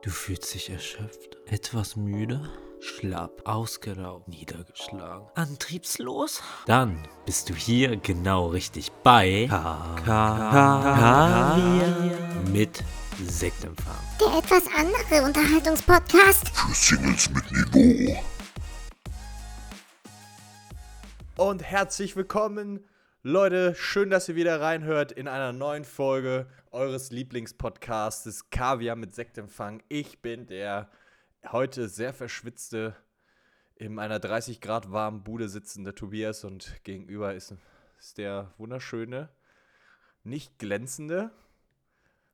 [0.00, 2.48] Du fühlst dich erschöpft, etwas müde,
[2.78, 6.40] schlapp, ausgelaugt, niedergeschlagen, antriebslos?
[6.66, 11.56] Dann bist du hier genau richtig bei K
[12.52, 12.84] mit
[13.26, 13.96] Sektempfang.
[14.20, 16.50] Der etwas andere Unterhaltungspodcast.
[16.50, 18.16] Für Singles mit Niveau.
[21.36, 22.84] Und herzlich willkommen,
[23.24, 23.74] Leute.
[23.74, 29.82] Schön, dass ihr wieder reinhört in einer neuen Folge eures Lieblingspodcastes Kaviar mit Sektempfang.
[29.88, 30.88] Ich bin der
[31.50, 32.94] heute sehr verschwitzte,
[33.74, 37.56] in einer 30 Grad warmen Bude sitzende Tobias und gegenüber ist,
[37.98, 39.30] ist der wunderschöne,
[40.22, 41.32] nicht glänzende,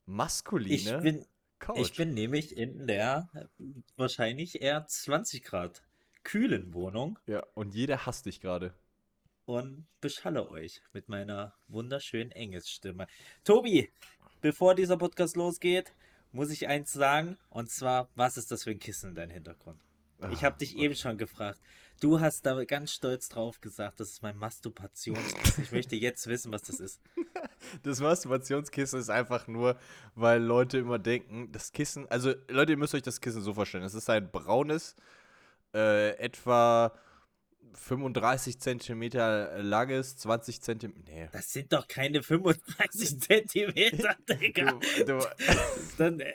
[0.05, 1.25] maskuline Ich bin,
[1.61, 1.79] Couch.
[1.79, 3.31] ich bin nämlich in der
[3.97, 5.83] wahrscheinlich eher 20 Grad
[6.25, 8.75] kühlen Wohnung ja, und jeder hasst dich gerade.
[9.47, 13.07] Und beschalle euch mit meiner wunderschönen Engelsstimme.
[13.45, 13.91] Tobi,
[14.41, 15.93] bevor dieser Podcast losgeht,
[16.33, 19.79] muss ich eins sagen, und zwar, was ist das für ein Kissen in deinem Hintergrund?
[20.31, 21.61] Ich Ah, habe dich eben schon gefragt.
[22.01, 25.65] Du hast da ganz stolz drauf gesagt, das ist mein Masturbationskissen.
[25.65, 27.01] Ich möchte jetzt wissen, was das ist.
[27.83, 29.79] Das Masturbationskissen ist einfach nur,
[30.15, 33.85] weil Leute immer denken, das Kissen, also Leute, ihr müsst euch das Kissen so vorstellen.
[33.85, 34.95] Es ist ein braunes,
[35.75, 36.93] äh, etwa
[37.75, 41.29] 35 Zentimeter langes, 20 Zentimeter, nee.
[41.33, 44.79] Das sind doch keine 35 Zentimeter, Digga.
[44.99, 45.27] Du, du,
[45.99, 46.35] Dann, äh,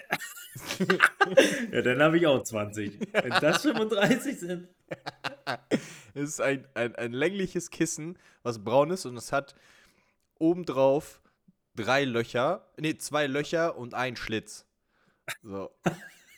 [1.71, 2.99] ja, dann habe ich auch 20.
[3.13, 4.67] Wenn das 35 sind.
[6.13, 9.55] es ist ein, ein, ein längliches Kissen, was braun ist und es hat
[10.37, 11.21] obendrauf
[11.75, 14.65] drei Löcher, nee, zwei Löcher und ein Schlitz.
[15.43, 15.69] So.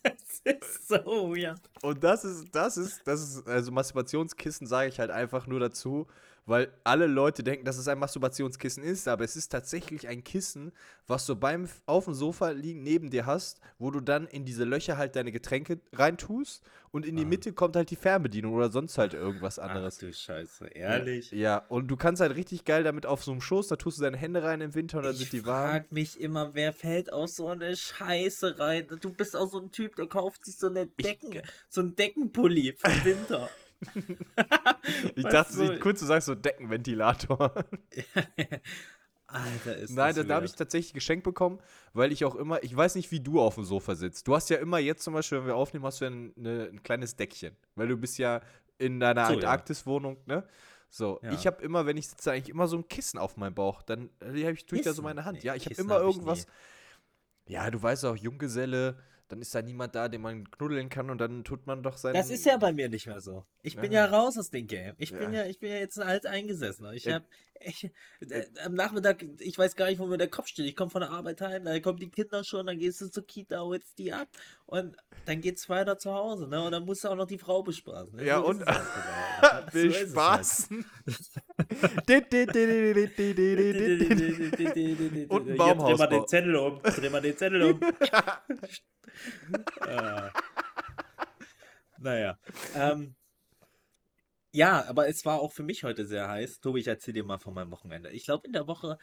[0.44, 0.98] Das ist so
[1.36, 1.62] weird.
[1.82, 6.08] Und das ist, das ist, das ist, also Masturbationskissen sage ich halt einfach nur dazu,
[6.45, 10.72] weil alle Leute denken, dass es ein Masturbationskissen ist, aber es ist tatsächlich ein Kissen,
[11.08, 14.64] was du beim auf dem Sofa liegen neben dir hast, wo du dann in diese
[14.64, 17.28] Löcher halt deine Getränke reintust und in die Ah.
[17.28, 19.97] Mitte kommt halt die Fernbedienung oder sonst halt irgendwas Ach anderes.
[20.00, 21.31] du Scheiße, ehrlich.
[21.31, 24.01] Ja, und du kannst halt richtig geil damit auf so einem Schoß, da tust du
[24.03, 25.69] deine Hände rein im Winter und dann Ich sind die warm.
[25.69, 28.88] frag mich immer, wer fällt auf so eine Scheiße rein?
[29.00, 32.74] Du bist auch so ein Typ, der kauft sich so eine Decken, so ein Deckenpulli
[32.78, 33.50] für den Winter.
[35.16, 37.53] Ich Weißt dachte, ich, kurz du sagst so Deckenventilator.
[39.28, 41.59] Alter, ist Nein, das da habe ich tatsächlich geschenkt bekommen,
[41.94, 44.28] weil ich auch immer, ich weiß nicht, wie du auf dem Sofa sitzt.
[44.28, 46.69] Du hast ja immer jetzt zum Beispiel, wenn wir aufnehmen, hast du ja ein, ne,
[46.72, 48.42] ein kleines Deckchen, weil du bist ja
[48.78, 49.34] in deiner So.
[49.36, 50.46] Antarktis-Wohnung, ne?
[50.90, 51.31] So, Ja.
[51.31, 53.81] ich habe immer, wenn ich sitze, eigentlich immer so ein Kissen auf meinem Bauch.
[53.84, 55.38] Dann äh, hab ich, tue ich da so meine Hand.
[55.40, 56.46] Nee, Ja, ich habe immer hab irgendwas.
[57.48, 58.98] Ja, du weißt auch, Junggeselle,
[59.31, 62.14] dann ist da niemand da, den man knuddeln kann und dann tut man doch sein.
[62.14, 63.46] Das ist ja bei mir nicht mehr so.
[63.62, 64.06] Ich bin Ja.
[64.06, 64.94] ja raus aus dem Game.
[64.97, 65.44] Ich bin Ja.
[65.44, 66.92] ja, ich bin ja jetzt ein alt eingesessener.
[66.94, 67.16] Ich Ja.
[67.16, 67.24] hab
[67.64, 67.86] ich,
[68.30, 70.66] äh, am Nachmittag, ich weiß gar nicht, wo mir der Kopf steht.
[70.66, 73.26] Ich komme von der Arbeit heim, da kommen die Kinder schon, dann gehst du zur
[73.26, 74.28] Kita, holst die ab
[74.66, 74.96] und
[75.26, 76.64] dann geht's weiter zu Hause, ne?
[76.64, 78.16] Und dann musst du auch noch die Frau bespaßen.
[78.16, 78.26] Ne?
[78.26, 80.10] Ja, So und halt will So halt.
[80.10, 80.86] spaßen.
[85.30, 86.82] Und ein Hier, Dreh mal den Zettel um.
[86.82, 87.80] Dreh mal den Zettel um.
[89.82, 90.32] Ah.
[92.04, 92.40] Naja.
[92.76, 93.16] Ähm,
[94.51, 96.59] ja, aber es war auch für mich heute sehr heiß.
[96.59, 98.09] Tobi, ich erzähl dir mal von meinem Wochenende.
[98.12, 98.97] Ich glaube, in der Woche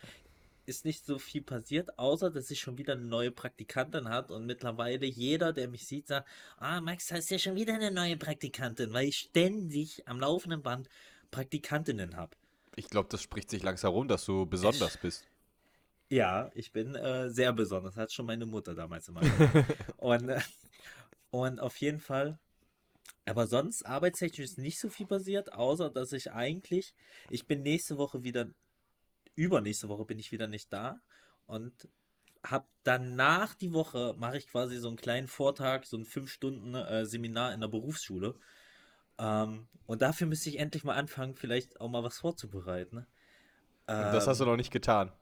[0.67, 4.45] ist nicht so viel passiert, außer dass ich schon wieder eine neue Praktikantin hat und
[4.45, 6.29] mittlerweile jeder, der mich sieht, sagt,
[6.59, 10.89] ah, Max, hast ja schon wieder eine neue Praktikantin, weil ich ständig am laufenden Band
[11.31, 12.37] Praktikantinnen habe.
[12.77, 15.27] Ich glaube, das spricht sich langsam rum, dass du besonders bist.
[16.11, 17.97] Ja, ich bin äh, sehr besonders.
[17.97, 19.75] Hat schon meine Mutter damals immer gesagt.
[19.97, 20.41] und, äh,
[21.31, 22.39] und auf jeden Fall.
[23.27, 26.95] Aber sonst arbeitstechnisch ist nicht so viel passiert, außer dass ich eigentlich,
[27.31, 28.49] ich bin nächste Woche wieder,
[29.35, 31.01] übernächste Woche bin ich wieder nicht da
[31.47, 31.89] und
[32.45, 37.61] habe danach die Woche, mache ich quasi so einen kleinen Vortrag, so ein 5-Stunden-Seminar in
[37.61, 38.39] der Berufsschule.
[39.19, 43.07] Ähm, und dafür müsste ich endlich mal anfangen, vielleicht auch mal was vorzubereiten.
[43.97, 45.13] Und das hast du Ähm, noch nicht getan.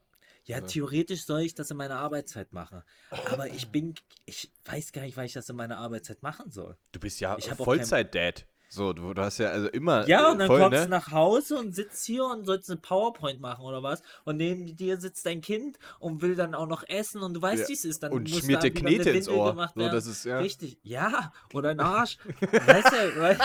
[0.46, 0.64] Ja, Ja.
[0.66, 2.82] theoretisch soll ich das in meiner Arbeitszeit machen.
[3.30, 6.76] Aber ich bin, ich weiß gar nicht, weil ich das in meiner Arbeitszeit machen soll.
[6.92, 8.46] Du bist ja Vollzeit-Dad.
[8.68, 10.08] So, du, du hast ja also immer.
[10.08, 10.88] Ja, und dann voll, kommst du ne?
[10.88, 14.02] nach Hause und sitzt hier und sollst eine PowerPoint machen oder was.
[14.24, 17.62] Und neben dir sitzt dein Kind und will dann auch noch essen und du weißt,
[17.62, 17.68] Ja.
[17.68, 18.02] wie es ist.
[18.02, 19.50] Dann Und schmiert dir Knete ins Ohr.
[19.52, 20.38] gemacht So, das ist, ja.
[20.40, 21.32] Richtig, ja.
[21.54, 22.18] Oder ein Arsch.
[22.40, 23.40] weißt du, weißt,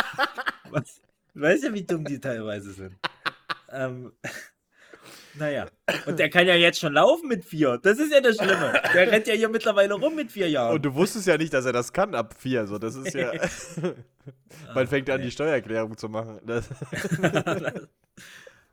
[1.35, 2.95] weißt du, wie dumm die teilweise sind?
[3.69, 4.11] ähm,
[5.35, 5.67] naja.
[6.05, 7.77] Und der kann ja jetzt schon laufen mit vier.
[7.77, 8.81] Das ist ja das Schlimme.
[8.93, 10.75] Der rennt ja hier mittlerweile rum mit vier Jahren.
[10.75, 12.67] Und du wusstest ja nicht, dass er das kann ab vier.
[12.67, 13.31] So, das ist ja.
[14.75, 15.25] Man fängt an, nee.
[15.25, 16.39] die Steuererklärung zu machen.
[16.45, 16.69] Das,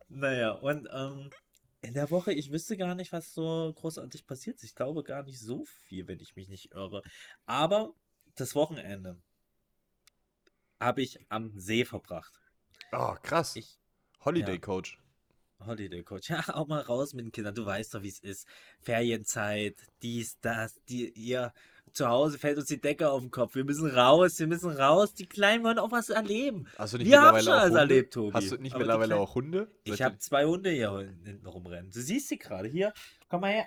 [0.08, 1.30] naja, und ähm,
[1.80, 4.64] in der Woche, ich wüsste gar nicht, was so großartig passiert ist.
[4.64, 7.02] Ich glaube gar nicht so viel, wenn ich mich nicht irre.
[7.46, 7.94] Aber
[8.34, 9.20] das Wochenende
[10.80, 12.40] habe ich am See verbracht.
[12.92, 13.56] Oh, krass.
[13.56, 13.78] Ich,
[14.24, 14.60] Holiday ja.
[14.60, 14.98] Coach.
[15.66, 16.30] Holiday Coach.
[16.30, 17.54] Ja, auch mal raus mit den Kindern.
[17.54, 18.46] Du weißt doch, wie es ist.
[18.80, 21.52] Ferienzeit, dies, das, die, ihr
[21.92, 23.54] zu Hause fällt uns die Decke auf den Kopf.
[23.54, 25.14] Wir müssen raus, wir müssen raus.
[25.14, 26.66] Die Kleinen wollen auch was erleben.
[26.76, 28.34] Hast du nicht Wir haben schon alles erlebt, Tobi.
[28.34, 29.68] Hast du nicht Aber mittlerweile auch Hunde?
[29.84, 31.90] Ich habe zwei Hunde hier hinten rumrennen.
[31.90, 32.68] Du siehst sie gerade.
[32.68, 32.92] Hier,
[33.28, 33.66] komm mal her.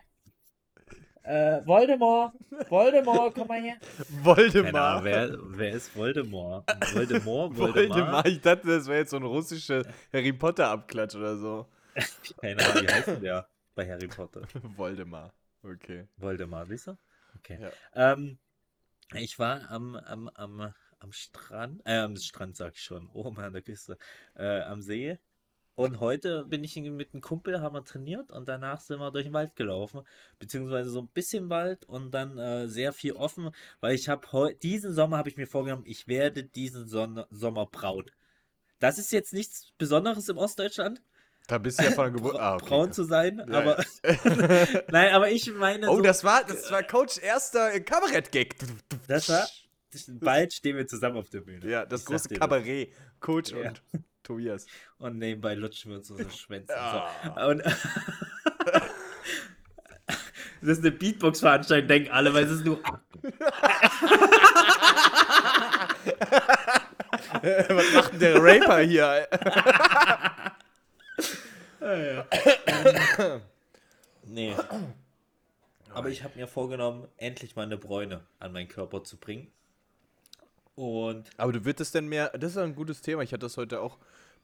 [1.24, 2.34] Äh, Voldemort.
[2.70, 3.76] Voldemort, komm mal her.
[4.24, 4.98] Voldemar.
[4.98, 6.66] Ahnung, wer, wer ist Voldemort?
[6.94, 7.98] Voldemort, Voldemar.
[7.98, 8.28] Voldemort.
[8.28, 11.68] Ich dachte, das wäre jetzt so ein russischer Harry Potter Abklatsch oder so.
[12.42, 14.42] Keine Ahnung, wie heißt denn der bei Harry Potter?
[14.78, 15.34] Voldemar.
[15.64, 16.08] Okay.
[16.18, 16.98] Voldemort, siehst du?
[17.38, 17.60] Okay.
[17.62, 18.14] Ja.
[18.14, 18.40] Ähm,
[19.14, 23.54] ich war am, am, am, am Strand, äh, am Strand sag ich schon, oben an
[23.54, 23.98] der Küste,
[24.36, 25.20] äh, am See.
[25.76, 29.24] Und heute bin ich mit einem Kumpel, haben wir trainiert und danach sind wir durch
[29.26, 30.02] den Wald gelaufen,
[30.38, 34.94] beziehungsweise so ein bisschen Wald und dann äh, sehr viel offen, weil ich habe diesen
[34.94, 38.12] Sommer habe ich mir vorgenommen, ich werde diesen Sonne Sommer braun.
[38.80, 41.02] Das ist jetzt nichts Besonderes im Ostdeutschland,
[41.52, 42.40] Da bist du ja von der Geburt.
[42.40, 42.66] Ah, okay.
[42.70, 43.84] braun zu sein, Ja, aber
[44.90, 48.56] nein, aber ich meine oh, so, das war, das war Coach erster Kabarett-Gag.
[49.10, 49.46] das war
[50.08, 51.70] bald stehen wir zusammen auf der Bühne.
[51.70, 52.94] Ja, das Ich große Kabarett.
[53.20, 53.68] Coach Ja.
[53.68, 53.82] und
[54.24, 54.66] Tobias.
[54.98, 56.74] Und nebenbei lutschen wir uns unsere Schwänze.
[56.74, 57.12] Ah.
[57.26, 57.32] So.
[57.50, 57.64] Und
[60.62, 62.80] das ist eine Beatbox-Veranstaltung, denken alle, weil es ist nur.
[67.42, 69.28] Was macht denn der Raper hier?
[74.24, 74.56] Nee.
[75.94, 79.52] Aber ich habe mir vorgenommen, endlich mal eine Bräune an meinen Körper zu bringen.
[80.76, 83.82] Und Aber du würdest denn mehr, das ist ein gutes Thema, ich hatte das heute
[83.82, 83.98] auch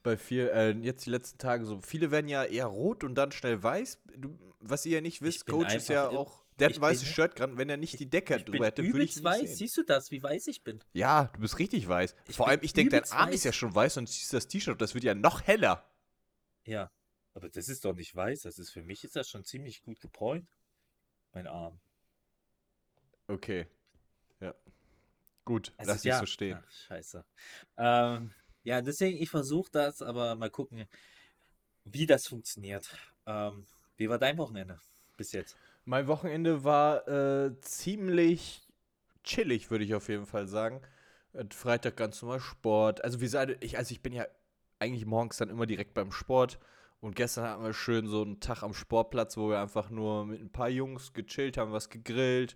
[0.03, 3.31] bei viel, äh, jetzt die letzten Tage so, viele werden ja eher rot und dann
[3.31, 4.01] schnell weiß.
[4.17, 7.35] Du, was ihr ja nicht wisst, Coach ist ja auch, der hat ein weißes Shirt
[7.35, 9.41] gerade, wenn er nicht die Decke drüber hätte, würde ich ihn weiß.
[9.41, 9.57] nicht sehen.
[9.57, 10.79] Siehst du das, wie weiß ich bin?
[10.93, 12.15] Ja, du bist richtig weiß.
[12.27, 13.43] Ich Vor allem, ich denke, dein Arm ist weiß.
[13.45, 15.85] ja schon weiß und siehst das T-Shirt, das wird ja noch heller.
[16.65, 16.91] Ja.
[17.37, 18.41] Aber das ist doch nicht weiß.
[18.41, 20.49] Das ist für mich ist das schon ziemlich gut gebräunt.
[21.33, 21.79] Mein Arm.
[23.27, 23.67] Okay.
[24.39, 24.55] Ja.
[25.45, 26.15] Gut, Also lass ja.
[26.15, 26.57] dich so stehen.
[26.59, 27.23] Ach, scheiße.
[27.77, 30.87] Ähm, ja, deswegen, ich versuche das, aber mal gucken,
[31.83, 32.97] wie das funktioniert.
[33.27, 33.67] Ähm,
[33.97, 34.79] wie war dein Wochenende
[35.15, 35.55] bis jetzt?
[35.85, 38.67] Mein Wochenende war äh, ziemlich
[39.23, 40.81] chillig, würde ich auf jeden Fall sagen.
[41.33, 43.03] Äh, Freitag ganz normal Sport.
[43.03, 44.25] Also wie gesagt, ich, also ich bin ja
[44.79, 46.57] eigentlich morgens dann immer direkt beim Sport.
[46.99, 50.41] Und gestern hatten wir schön so einen Tag am Sportplatz, wo wir einfach nur mit
[50.41, 52.55] ein paar Jungs gechillt haben, was gegrillt.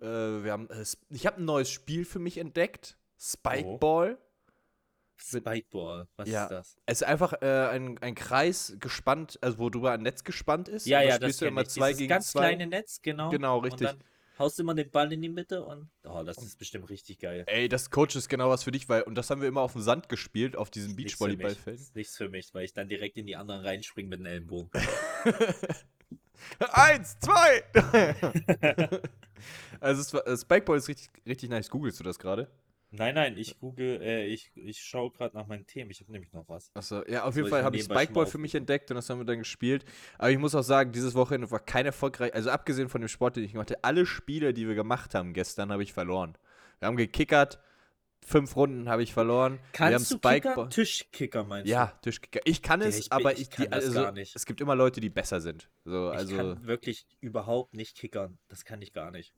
[0.00, 2.96] Äh, wir haben, äh, ich habe ein neues Spiel für mich entdeckt.
[3.18, 4.10] Spikeball.
[4.10, 4.18] Mit-
[5.44, 6.44] Spikeball, was Ja.
[6.44, 6.76] ist das?
[6.86, 10.86] Es ist einfach äh, ein, ein Kreis gespannt, also wo drüber ein Netz gespannt ist.
[10.86, 11.68] Ja, ja, das spielst du immer ich.
[11.68, 12.40] zwei Dieses gegen ganz zwei.
[12.54, 13.28] kleine Netz, genau.
[13.28, 13.88] Genau, richtig.
[13.88, 14.04] Und dann
[14.40, 17.44] haust immer den Ball in die Mitte und oh, das ist bestimmt richtig geil.
[17.46, 19.74] Ey, das Coach ist genau was für dich, weil, und das haben wir immer auf
[19.74, 20.90] dem Sand gespielt, auf diesen.
[20.90, 20.96] Ist
[21.94, 24.70] Nichts für mich, weil ich dann direkt in die anderen reinspringe mit dem Ellenbogen.
[26.72, 27.62] Eins, zwei!
[29.80, 31.70] also, äh, Spikeball ist richtig, richtig nice.
[31.70, 32.48] Googlest du das gerade?
[32.92, 35.90] Nein, nein, ich google, äh, ich, ich schaue gerade nach meinen Themen.
[35.92, 36.70] Ich habe nämlich noch was.
[36.74, 39.24] Achso, ja, auf jeden Fall habe ich Spikeball für mich entdeckt und das haben wir
[39.24, 39.84] dann gespielt.
[40.18, 42.34] Aber ich muss auch sagen, dieses Wochenende war kein erfolgreich.
[42.34, 45.32] Also, abgesehen von dem Sport, den ich gemacht habe, alle Spiele, die wir gemacht haben
[45.34, 46.36] gestern, habe ich verloren.
[46.80, 47.60] Wir haben gekickert,
[48.26, 49.54] fünf Runden habe ich verloren.
[49.54, 50.68] wir haben Kannst du Kicker?
[50.68, 51.72] Tischkicker meinst du?
[51.72, 52.40] Ja, Tischkicker.
[52.44, 54.34] Ich kann Ja, es, ich bin- aber ich ich, kann die, das also, gar nicht.
[54.34, 55.70] es gibt immer Leute, die besser sind.
[55.84, 58.38] So, Ich also, kann wirklich überhaupt nicht kickern.
[58.48, 59.32] Das kann ich gar nicht.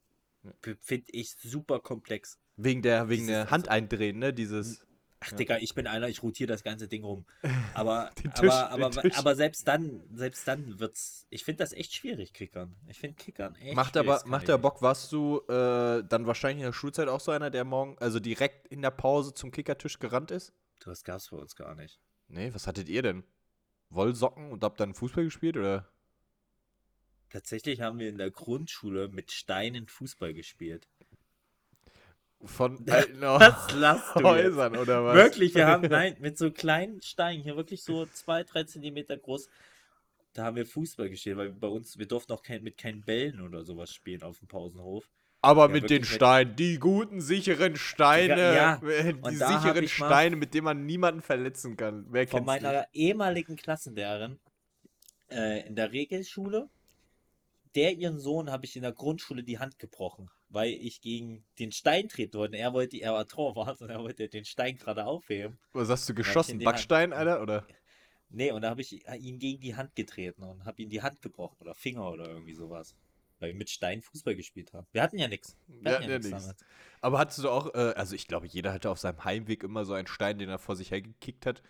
[0.81, 2.38] Finde ich super komplex.
[2.57, 4.33] Wegen der, wegen dieses- der Hand eindrehen, ne?
[4.33, 4.87] Dieses.
[5.25, 7.25] Ach, Digga, ich bin einer, ich rotiere das ganze Ding rum.
[7.75, 11.29] Aber, Tisch, aber, aber, aber selbst dann, selbst dann wird's.
[11.31, 12.75] Ich finde das echt schwierig, Kickern.
[12.89, 14.59] Ich finde Kickern echt Macht schwierig, aber, macht der.
[14.59, 18.19] Bock, warst du äh, dann wahrscheinlich in der Schulzeit auch so einer, der morgen, also
[18.19, 20.53] direkt in der Pause zum Kickertisch gerannt ist?
[20.81, 22.01] Das gab's bei uns gar nicht.
[22.27, 23.23] Nee, was hattet ihr denn?
[23.91, 25.89] Wollsocken und habt dann Fußball gespielt oder?
[27.31, 30.89] Tatsächlich haben wir in der Grundschule mit Steinen Fußball gespielt.
[32.45, 33.23] Von alten?
[34.25, 35.15] Häusern oder was?
[35.15, 39.49] Wirklich, wir haben, nein, mit so kleinen Steinen, hier wirklich so zwei, drei Zentimeter groß,
[40.35, 43.41] da haben wir Fußball gespielt, weil bei uns, wir durften auch kein, mit keinen Bällen
[43.41, 45.09] oder sowas spielen auf dem Pausenhof.
[45.43, 48.77] Aber Ja, mit den Steinen, die guten, sicheren Steine, Ja,
[49.23, 52.07] und die sicheren Steine, mit denen man niemanden verletzen kann.
[52.11, 52.89] Wer Von meiner nicht?
[52.93, 54.39] ehemaligen Klassenlehrerin
[55.31, 56.69] äh, in der Regelschule,
[57.75, 61.73] der ihren Sohn habe ich in der Grundschule die Hand gebrochen, weil ich gegen den
[61.73, 62.57] Stein treten wollte.
[62.57, 65.59] Er wollte, er war Torwart und er wollte den Stein gerade aufheben.
[65.73, 66.53] Was hast du geschossen?
[66.53, 67.43] in die Hand- Backstein, Alter?
[67.43, 67.67] Oder?
[68.35, 71.21] Nee, und da habe ich ihn gegen die Hand getreten und habe ihm die Hand
[71.21, 72.95] gebrochen oder Finger oder irgendwie sowas.
[73.41, 74.87] weil wir mit Stein Fußball gespielt haben.
[74.93, 75.55] Wir hatten ja nichts.
[75.67, 76.55] Wir hatten ja nichts.
[77.03, 79.93] Aber hattest du auch, äh, also ich glaube, jeder hatte auf seinem Heimweg immer so
[79.93, 81.63] einen Stein, den er vor sich hergekickt hat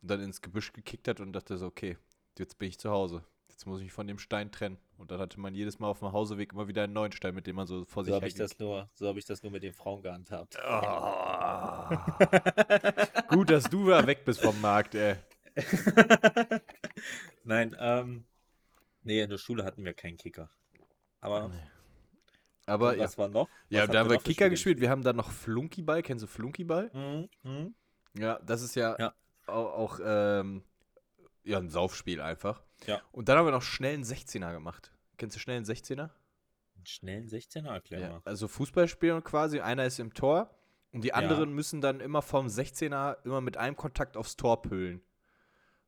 [0.00, 1.98] und dann ins Gebüsch gekickt hat und dachte so, okay,
[2.38, 3.22] jetzt bin ich zu Hause.
[3.50, 4.78] Jetzt muss ich mich von dem Stein trennen.
[4.98, 7.46] Und dann hatte man jedes Mal auf dem Hauseweg immer wieder einen neuen Stein, mit
[7.46, 9.42] dem man so vor sich So habe ich, hergekickt das nur- so hab ich das
[9.42, 10.56] nur mit den Frauen gehandhabt.
[10.66, 11.88] Oh.
[13.28, 15.16] Gut, dass du da weg bist vom Markt, ey.
[17.44, 18.24] Nein, ähm,
[19.02, 20.50] nee, in der Schule hatten wir keinen Kicker.
[21.20, 21.50] Aber
[22.66, 23.48] Aber ja, was war noch?
[23.68, 24.80] ja Was da haben wir Kicker gespielt.
[24.80, 26.02] Wir haben dann noch Flunkyball.
[26.02, 26.90] Kennst du Flunkyball?
[26.92, 27.74] Mhm, mhm.
[28.18, 29.14] Ja, das ist ja, Ja.
[29.46, 30.62] auch, auch ähm,
[31.44, 32.62] ja, ein Saufspiel einfach.
[32.86, 33.00] Ja.
[33.12, 34.92] Und dann haben wir noch schnell einen 16er gemacht.
[35.16, 36.10] Kennst du schnell einen 16er?
[36.76, 38.08] Einen schnellen 16er, erklär Ja.
[38.10, 38.20] mal.
[38.24, 40.50] Also Fußball spielen quasi, einer ist im Tor
[40.92, 45.02] und die anderen müssen dann immer vom 16er immer mit einem Kontakt aufs Tor püllen.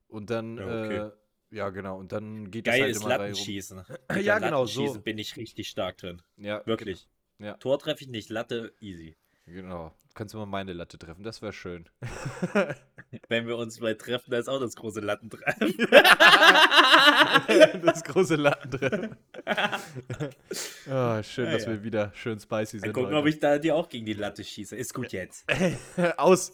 [0.09, 0.97] Und dann, Ja, okay.
[0.97, 1.11] äh,
[1.57, 3.27] ja genau, und dann geht das Geil halt ist immer rein rum.
[3.29, 3.85] Lattenschießen.
[4.23, 4.81] Ja, genau, so.
[4.81, 6.23] Lattenschießen bin ich richtig stark drin.
[6.37, 7.07] Ja, Wirklich.
[7.39, 7.55] Ja.
[7.59, 9.17] Tor treffe ich nicht, Latte easy.
[9.49, 9.93] Genau.
[10.15, 11.89] Kannst du mal meine Latte treffen, das wäre schön.
[13.29, 15.75] Wenn wir uns mal treffen, da ist auch das große Lattentreffen.
[17.85, 19.17] das große Lattentreffen.
[19.47, 19.47] oh,
[21.23, 21.69] schön, Ja, dass ja.
[21.69, 22.93] wir wieder schön spicy Mal sind.
[22.95, 24.75] gucken, ob ich da dir auch gegen die Latte schieße.
[24.75, 25.45] Ist gut jetzt.
[26.17, 26.51] Aus.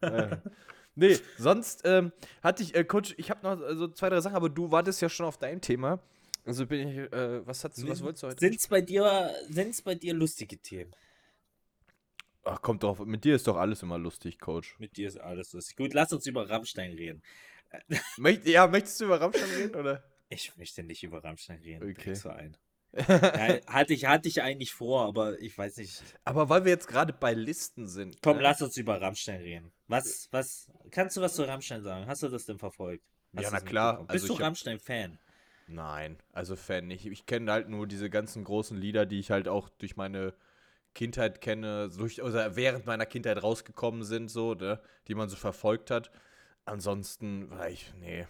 [0.00, 0.36] äh,
[0.94, 4.36] nee, sonst ähm, hatte ich, äh, Coach, ich habe noch äh, so zwei, drei Sachen,
[4.36, 5.98] aber du wartest ja schon auf dein Thema.
[6.44, 8.38] Also bin ich, äh, was hast du, was wolltest du heute?
[8.40, 10.92] Sind es bei dir, sind's bei dir lustige Themen?
[12.44, 14.78] Ach, kommt drauf, mit dir ist doch alles immer lustig, Coach.
[14.78, 15.76] Mit dir ist alles lustig.
[15.76, 17.22] Gut, lass uns über Rammstein reden.
[18.18, 20.04] Möcht, ja, möchtest du über Rammstein reden, oder?
[20.28, 21.90] Ich möchte nicht über Rammstein reden.
[21.90, 22.14] Okay.
[22.14, 22.56] So ein.
[23.08, 26.02] Ja, hatte, ich, hatte ich eigentlich vor, aber ich weiß nicht.
[26.24, 28.18] Aber weil wir jetzt gerade bei Listen sind.
[28.20, 28.42] Komm, ne?
[28.42, 29.72] lass uns über Rammstein reden.
[29.86, 32.06] Was, was, kannst du was zu Rammstein sagen?
[32.06, 33.02] Hast du das denn verfolgt?
[33.34, 33.98] Hast Ja, na klar.
[34.00, 35.18] Also Bist du ich Rammstein-Fan?
[35.68, 37.06] Nein, also Fan nicht.
[37.06, 40.34] Ich kenne halt nur diese ganzen großen Lieder, die ich halt auch durch meine
[40.94, 45.90] Kindheit kenne, durch, oder während meiner Kindheit rausgekommen sind, so, ne, die man so verfolgt
[45.90, 46.10] hat.
[46.64, 48.26] Ansonsten war ich, nee.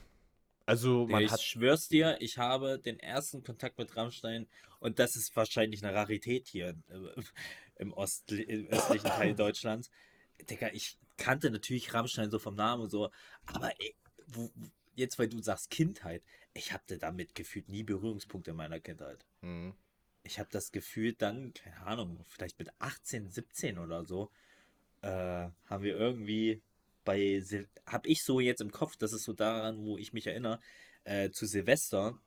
[0.66, 1.40] Also man ich hat.
[1.42, 4.48] schwör's dir, ich habe den ersten Kontakt mit Rammstein
[4.80, 7.22] und das ist wahrscheinlich eine Rarität hier äh,
[7.76, 9.90] im, Ostli im östlichen Teil Deutschlands.
[10.48, 13.10] Digga, ich kannte natürlich Rammstein so vom Namen und so,
[13.46, 13.96] aber ey,
[14.28, 14.52] wo-
[14.94, 16.22] jetzt, weil du sagst Kindheit,
[16.54, 19.24] ich hatte damit gefühlt nie Berührungspunkte in meiner Kindheit.
[19.42, 19.74] Mhm.
[20.24, 24.30] Ich habe das Gefühl dann, keine Ahnung, vielleicht mit 18, 17 oder so,
[25.02, 25.08] äh,
[25.66, 26.62] haben wir irgendwie
[27.04, 30.26] bei, Sil habe ich so jetzt im Kopf, das ist so daran, wo ich mich
[30.26, 30.60] erinnere,
[31.04, 32.18] äh, zu Silvester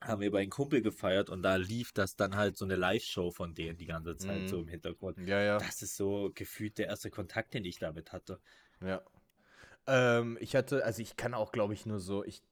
[0.00, 3.30] haben wir bei einem Kumpel gefeiert und da lief das dann halt so eine Live-Show
[3.30, 4.48] von denen die ganze Zeit Mhm.
[4.48, 5.16] so im Hintergrund.
[5.28, 5.58] Ja, ja.
[5.58, 8.40] Das ist so gefühlt der erste Kontakt, den ich damit hatte.
[8.80, 9.00] Ja.
[9.86, 12.42] Ähm, ich hatte, also ich kann auch, glaube ich, nur so, ich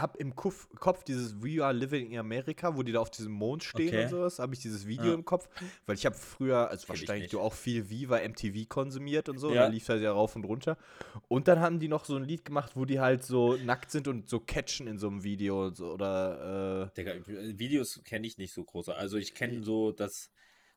[0.00, 3.32] habe im Kopf, Kopf dieses We Are Living in America, wo die da auf diesem
[3.32, 4.02] Mond stehen Okay.
[4.04, 5.14] und sowas, habe ich dieses Video Ja.
[5.14, 5.48] im Kopf,
[5.86, 9.64] weil ich habe früher, also wahrscheinlich du auch viel Viva MTV konsumiert und so, Ja.
[9.66, 10.76] da lief das ja rauf und runter.
[11.28, 14.08] Und dann haben die noch so ein Lied gemacht, wo die halt so nackt sind
[14.08, 18.52] und so catchen in so einem Video so, oder, äh, Digga, Videos kenne ich nicht
[18.52, 18.88] so groß.
[18.90, 20.30] Also ich kenne so das,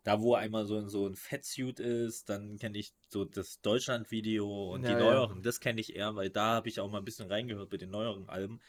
[0.03, 4.83] da wo einmal so, so ein Fettsuit ist, dann kenne ich so das Deutschland-Video und
[4.83, 4.99] Ja, die ja.
[4.99, 7.81] neueren, das kenne ich eher, weil da habe ich auch mal ein bisschen reingehört mit
[7.81, 8.59] den neueren Alben.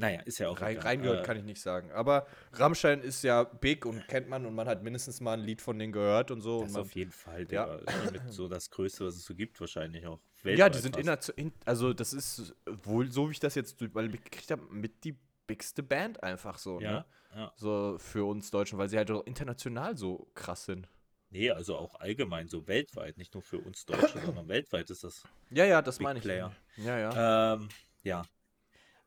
[0.00, 1.90] Naja, ist ja auch rein, reingehört Äh, kann ich nicht sagen.
[1.90, 5.60] Aber Rammstein ist ja big und kennt man und man hat mindestens mal ein Lied
[5.60, 6.60] von denen gehört und so.
[6.60, 7.80] Das und man, auf jeden Fall, Ja.
[8.28, 10.20] So das Größte, was es so gibt, wahrscheinlich auch.
[10.44, 11.30] Ja, Weltweit die sind fast.
[11.30, 15.18] inner, in, also das ist wohl, so wie ich das jetzt mitgekriegt habe, mit die
[15.48, 17.04] bigste Band einfach so, Ja, ne?
[17.34, 17.52] ja.
[17.56, 20.88] So für uns Deutschen, weil sie halt auch international so krass sind.
[21.30, 25.24] Nee, also auch allgemein, so weltweit, nicht nur für uns Deutsche, sondern weltweit ist das.
[25.50, 26.24] Ja, ja, das Big meine ich.
[26.24, 26.54] Player.
[26.76, 27.54] Ja, ja.
[27.54, 27.68] Ähm,
[28.04, 28.22] ja.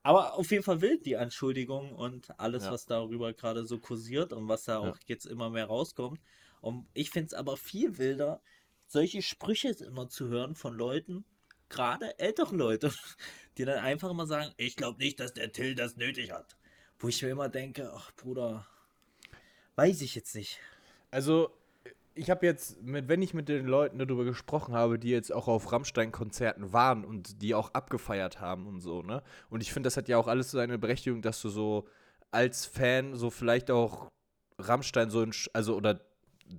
[0.04, 2.72] Aber auf jeden Fall wild die Anschuldigungen und alles, Ja.
[2.72, 6.20] was darüber gerade so kursiert und was da auch jetzt immer mehr rauskommt.
[6.60, 8.42] Und ich finde es aber viel wilder,
[8.88, 11.24] solche Sprüche immer zu hören von Leuten,
[11.70, 12.92] gerade ältere Leute,
[13.58, 16.58] die dann einfach immer sagen, ich glaube nicht, dass der Till das nötig hat.
[17.00, 18.68] Wo ich mir immer denke, ach Bruder,
[19.76, 20.60] weiß ich jetzt nicht.
[21.12, 21.52] Also,
[22.14, 25.48] ich habe jetzt, mit, wenn ich mit den Leuten darüber gesprochen habe, die jetzt auch
[25.48, 29.24] auf Rammstein-Konzerten waren und die auch abgefeiert haben und so, ne?
[29.50, 31.88] Und ich finde, das hat ja auch alles seine Berechtigung, dass du so
[32.32, 34.10] als Fan so vielleicht auch
[34.58, 36.02] Rammstein so in, also oder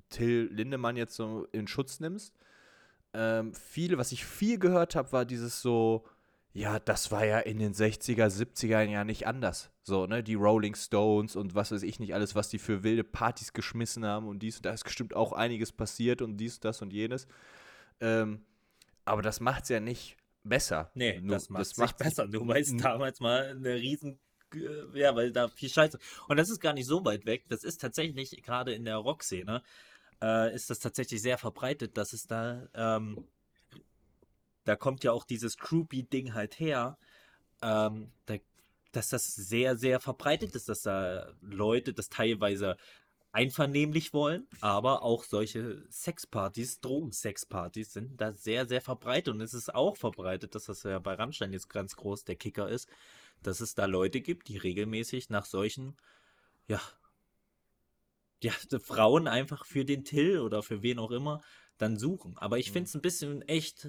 [0.08, 2.34] Till Lindemann jetzt so in Schutz nimmst.
[3.14, 6.04] Ähm, viele, was ich viel gehört habe, war dieses so,
[6.52, 9.70] ja, das war ja in den 60er, 70er ja nicht anders.
[9.82, 13.04] So, ne, die Rolling Stones und was weiß ich nicht alles, was die für wilde
[13.04, 16.82] Partys geschmissen haben und dies und da ist bestimmt auch einiges passiert und dies, das
[16.82, 17.26] und jenes.
[18.00, 18.44] Ähm,
[19.04, 20.90] aber das macht's ja nicht besser.
[20.94, 22.26] Nee, Nur- das macht es macht's nicht besser.
[22.26, 24.18] Nur weil es damals mal eine riesen
[24.54, 25.98] äh, ja, weil da viel Scheiße.
[26.28, 27.44] Und das ist gar nicht so weit weg.
[27.48, 29.62] Das ist tatsächlich, gerade in der Rockszene,
[30.22, 33.26] äh, ist das tatsächlich sehr verbreitet, dass es da, ähm,
[34.64, 36.98] da kommt ja auch dieses Groupie-Ding halt her,
[37.62, 38.36] ähm, da,
[38.92, 42.76] dass das sehr, sehr verbreitet ist, dass da Leute das teilweise
[43.32, 49.34] einvernehmlich wollen, aber auch solche Sexpartys, Drogensexpartys sind da sehr, sehr verbreitet.
[49.34, 52.68] Und es ist auch verbreitet, dass das ja bei Rammstein jetzt ganz groß der Kicker
[52.68, 52.88] ist,
[53.42, 55.96] dass es da Leute gibt, die regelmäßig nach solchen,
[56.68, 56.80] ja,
[58.42, 61.40] ja, Frauen einfach für den Till oder für wen auch immer
[61.78, 62.36] dann suchen.
[62.38, 63.88] Aber ich finde es ein bisschen echt.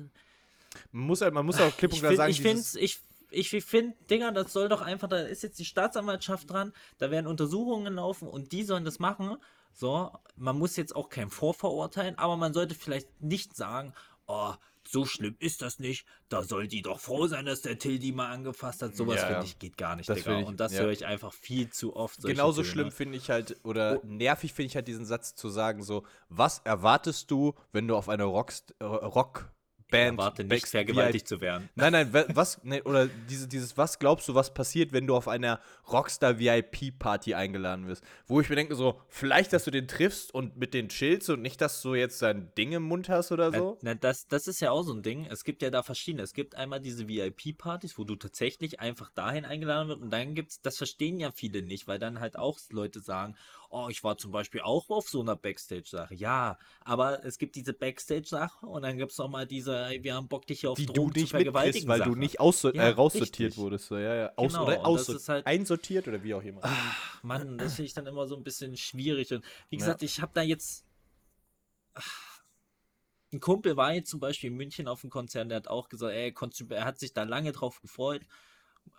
[0.91, 2.99] Man muss halt, man muss auch klipp und klar sagen, ich finde, ich,
[3.31, 7.27] ich finde, Dinger, das soll doch einfach, da ist jetzt die Staatsanwaltschaft dran, da werden
[7.27, 9.37] Untersuchungen laufen und die sollen das machen.
[9.73, 13.93] So, man muss jetzt auch kein Vorverurteilen, aber man sollte vielleicht nicht sagen,
[14.27, 14.53] oh,
[14.85, 18.11] so schlimm ist das nicht, da soll die doch froh sein, dass der Till die
[18.11, 18.95] mal angefasst hat.
[18.95, 20.39] Sowas Ja, finde ich geht gar nicht, Digga.
[20.41, 20.81] ich- und das ja.
[20.81, 22.21] höre ich einfach viel zu oft.
[22.21, 22.71] Genauso Töne.
[22.71, 24.05] schlimm finde ich halt, oder Oh.
[24.05, 28.09] nervig finde ich halt diesen Satz zu sagen, so, was erwartest du, wenn du auf
[28.09, 28.75] eine Rockst
[29.83, 31.69] Rockband Erwarte nicht, vergewaltigt zu werden.
[31.75, 35.15] Nein, nein, wa- was, nee, oder diese, dieses, was glaubst du, was passiert, wenn du
[35.15, 35.59] auf einer
[35.91, 38.03] Rockstar VIP Party eingeladen wirst?
[38.27, 41.41] Wo ich mir denke, so, vielleicht, dass du den triffst und mit den chillst und
[41.41, 43.77] nicht, dass du jetzt sein Ding im Mund hast oder so.
[43.81, 45.25] Na, na, das, das ist ja auch so ein Ding.
[45.29, 46.23] Es gibt ja da verschiedene.
[46.23, 50.61] Es gibt einmal diese VIP-Partys, wo du tatsächlich einfach dahin eingeladen wird und dann gibt's,
[50.61, 53.35] das verstehen ja viele nicht, weil dann halt auch Leute sagen,
[53.73, 56.13] oh, ich war zum Beispiel auch auf so einer Backstage-Sache.
[56.15, 60.27] Ja, aber es gibt diese Backstage-Sache und dann gibt's noch mal diese, ey, wir haben
[60.27, 61.87] Bock, dich hier auf die du Drogen zu nicht mitkriegst, vergewaltigen.
[61.89, 62.19] weil du Sache.
[62.19, 63.57] nicht ausso Ja, äh, raussortiert richtig.
[63.57, 63.85] wurdest.
[63.87, 64.31] So, ja, ja.
[64.35, 66.61] Aus Genau, oder aus das ist halt- einsortiert oder wie auch immer.
[67.23, 69.33] Mann, das finde ich dann immer so ein bisschen schwierig.
[69.33, 69.79] Und wie Ja.
[69.79, 70.85] gesagt, ich habe da jetzt.
[71.95, 72.33] Ach,
[73.31, 76.13] Ein Kumpel war jetzt zum Beispiel in München auf dem Konzert, der hat auch gesagt,
[76.13, 78.21] ey, du- er hat sich da lange drauf gefreut,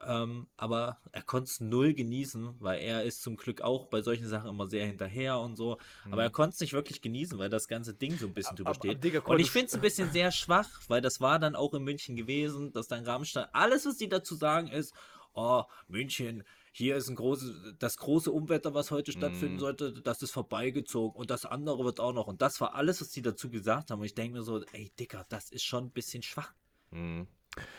[0.07, 4.29] ähm, aber er konnte es null genießen, weil er ist zum Glück auch bei solchen
[4.29, 5.79] Sachen immer sehr hinterher und so.
[6.11, 8.71] Aber er konnte es nicht wirklich genießen, weil das ganze Ding so ein bisschen drüber
[8.73, 8.75] Mhm.
[8.75, 9.05] steht.
[9.05, 11.83] Digga, und ich finde es ein bisschen sehr schwach, weil das war dann auch in
[11.83, 14.95] München gewesen, dass dann Rammstein, alles, was die dazu sagen, ist,
[15.35, 19.61] oh, München, hier ist ein großes, das große Unwetter, was heute stattfinden Mhm.
[19.61, 22.27] sollte, das ist vorbeigezogen und das andere wird auch noch.
[22.27, 24.01] Und das war alles, was die dazu gesagt haben.
[24.01, 26.53] Und ich denke mir so, ey, Dicker, das ist schon ein bisschen schwach.
[26.91, 27.29] Mhm.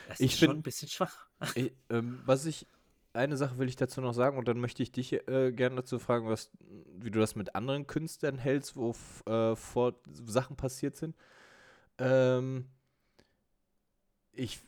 [0.08, 1.28] Das Ich ist find- schon ein bisschen schwach.
[1.56, 2.66] Ich, ähm, was ich,
[3.14, 6.00] eine Sache will ich dazu noch sagen und dann möchte ich dich äh, gerne dazu
[6.00, 6.50] fragen, was,
[6.98, 11.16] wie du das mit anderen Künstlern hältst, wo äh, vor Sachen passiert sind.
[11.98, 12.68] Ähm,
[14.34, 14.62] ich,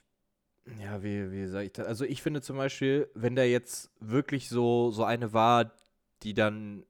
[0.82, 1.88] ja, wie, wie sage ich das?
[1.88, 5.74] Also ich finde zum Beispiel, wenn da jetzt wirklich so, so eine war,
[6.24, 6.86] die dann,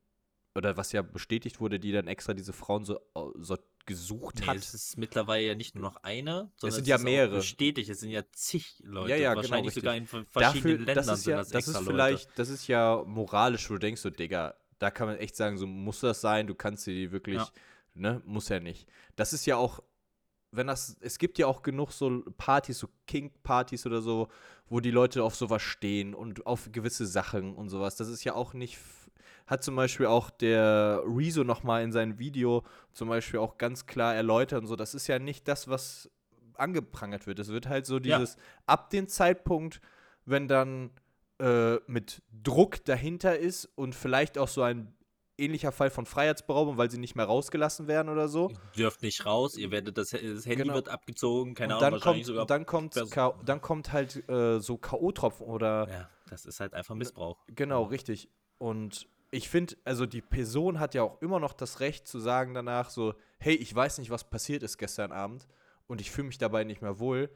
[0.56, 4.46] oder was ja bestätigt wurde, die dann extra diese Frauen so, au- so gesucht Nee,
[4.46, 4.58] hat.
[4.58, 7.36] es ist mittlerweile ja nicht nur noch eine, sondern sind ja ist auch mehrere.
[7.38, 7.90] bestätigt.
[7.90, 9.10] Es sind ja zig Leute.
[9.10, 9.82] Ja, ja, genau, Wahrscheinlich richtig.
[9.82, 11.92] sogar in verschiedenen Ländern das ist sind ja, das das extra ist Leute.
[11.96, 15.58] vielleicht, das ist ja moralisch, wo du denkst so, Digga, da kann man echt sagen,
[15.58, 17.50] so muss das sein, du kannst sie wirklich, Ja.
[17.96, 18.88] ne, muss ja nicht.
[19.16, 19.82] Das ist ja auch,
[20.52, 24.28] wenn das, es gibt ja auch genug so Partys, so King-Partys oder so,
[24.70, 27.96] wo die Leute auf sowas stehen und auf gewisse Sachen und sowas.
[27.96, 28.78] Das ist ja auch nicht,
[29.48, 34.14] hat zum Beispiel auch der Rezo nochmal in seinem Video zum Beispiel auch ganz klar
[34.14, 36.10] erläutert und so, das ist ja nicht das, was
[36.56, 37.40] angeprangert wird.
[37.40, 38.18] Es wird halt so Ja.
[38.20, 39.80] dieses, ab dem Zeitpunkt,
[40.26, 40.92] wenn dann
[41.40, 44.94] äh, mit Druck dahinter ist und vielleicht auch so ein
[45.38, 48.50] ähnlicher Fall von Freiheitsberaubung, weil sie nicht mehr rausgelassen werden oder so.
[48.50, 50.74] Ihr dürft nicht raus, ihr werdet das, das Handy Genau.
[50.74, 52.46] wird abgezogen, keine und Ahnung, wahrscheinlich kommt, sogar.
[52.48, 56.96] dann kommt, K- dann kommt halt äh, so K.O.-Tropfen oder ja, das ist halt einfach
[56.96, 57.38] Missbrauch.
[57.50, 58.30] Genau, richtig.
[58.58, 62.54] Und ich finde, also die Person hat ja auch immer noch das Recht zu sagen
[62.54, 65.48] danach so, hey, ich weiß nicht, was passiert ist gestern Abend
[65.88, 67.30] und ich fühle mich dabei nicht mehr wohl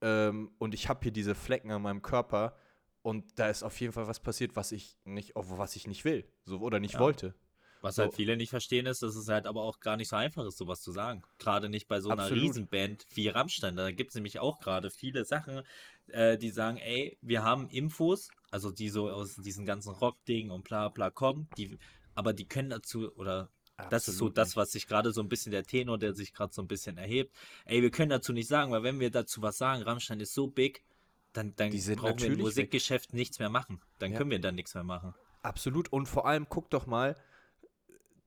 [0.00, 2.56] ähm, und ich habe hier diese Flecken an meinem Körper
[3.02, 6.24] und da ist auf jeden Fall was passiert, was ich nicht, was ich nicht will,
[6.44, 7.00] so oder nicht Ja.
[7.00, 7.34] wollte.
[7.80, 8.02] Was So.
[8.02, 10.56] halt viele nicht verstehen ist, dass es halt aber auch gar nicht so einfach ist,
[10.56, 11.22] sowas zu sagen.
[11.38, 12.44] Gerade nicht bei so einer Absolut.
[12.44, 13.74] Riesenband wie Rammstein.
[13.74, 15.62] Da gibt es nämlich auch gerade viele Sachen,
[16.06, 20.62] äh, die sagen, ey, wir haben Infos, also die so aus diesen ganzen Rock-Dingen und
[20.62, 21.78] bla bla kommen, die,
[22.14, 23.50] aber die können dazu, oder
[23.90, 26.32] das ist so Absolut das, was sich gerade so ein bisschen der Tenor, der sich
[26.32, 27.34] gerade so ein bisschen erhebt.
[27.64, 30.46] Ey, wir können dazu nicht sagen, weil wenn wir dazu was sagen, Rammstein ist so
[30.46, 30.84] big,
[31.32, 32.38] dann, dann brauchen wir im natürlich weg.
[32.44, 33.80] Musikgeschäft nichts mehr machen.
[33.98, 34.18] Dann Ja.
[34.18, 35.14] können wir dann nichts mehr machen.
[35.40, 35.90] Absolut.
[35.90, 37.16] Und vor allem, guck doch mal,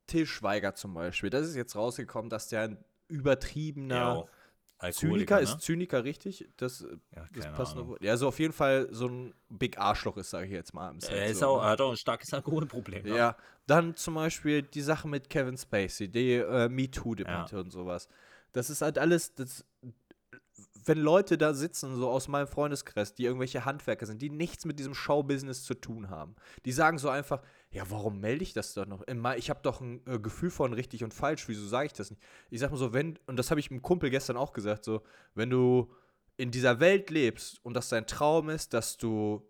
[0.07, 1.29] Till Schweiger zum Beispiel.
[1.29, 4.27] Das ist jetzt rausgekommen, dass der ein übertriebener
[4.91, 5.61] Zyniker ist.
[5.61, 6.49] Zyniker richtig?
[6.57, 6.85] Das,
[7.15, 7.93] Ja, das passende Ahnung.
[7.93, 8.03] Wort.
[8.03, 10.93] Ja, also auf jeden Fall so ein Big Arschloch ist, sage ich jetzt mal.
[11.09, 11.69] Er ist so, auch, ne?
[11.69, 13.03] hat auch ein starkes Alkoholproblem.
[13.03, 13.15] ne?
[13.15, 18.07] Ja, dann zum Beispiel die Sache mit Kevin Spacey, die äh, MeToo-Debatte und sowas.
[18.53, 19.65] Das ist halt alles, das
[20.85, 24.79] wenn Leute da sitzen, so aus meinem Freundeskreis, die irgendwelche Handwerker sind, die nichts mit
[24.79, 27.41] diesem Showbusiness zu tun haben, die sagen so einfach,
[27.75, 29.03] ja, warum melde ich das doch noch?
[29.35, 32.21] Ich habe doch ein äh, Gefühl von richtig und falsch, wieso sage ich das nicht?
[32.49, 35.03] Ich sag mal so, wenn, und das habe ich einem Kumpel gestern auch gesagt, so,
[35.33, 35.91] wenn du
[36.37, 39.45] in dieser Welt lebst und das dein Traum ist, dass du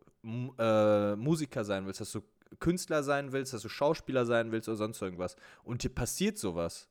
[0.58, 2.22] äh, Musiker sein willst, dass du
[2.58, 6.90] Künstler sein willst, dass du Schauspieler sein willst oder sonst irgendwas und dir passiert sowas,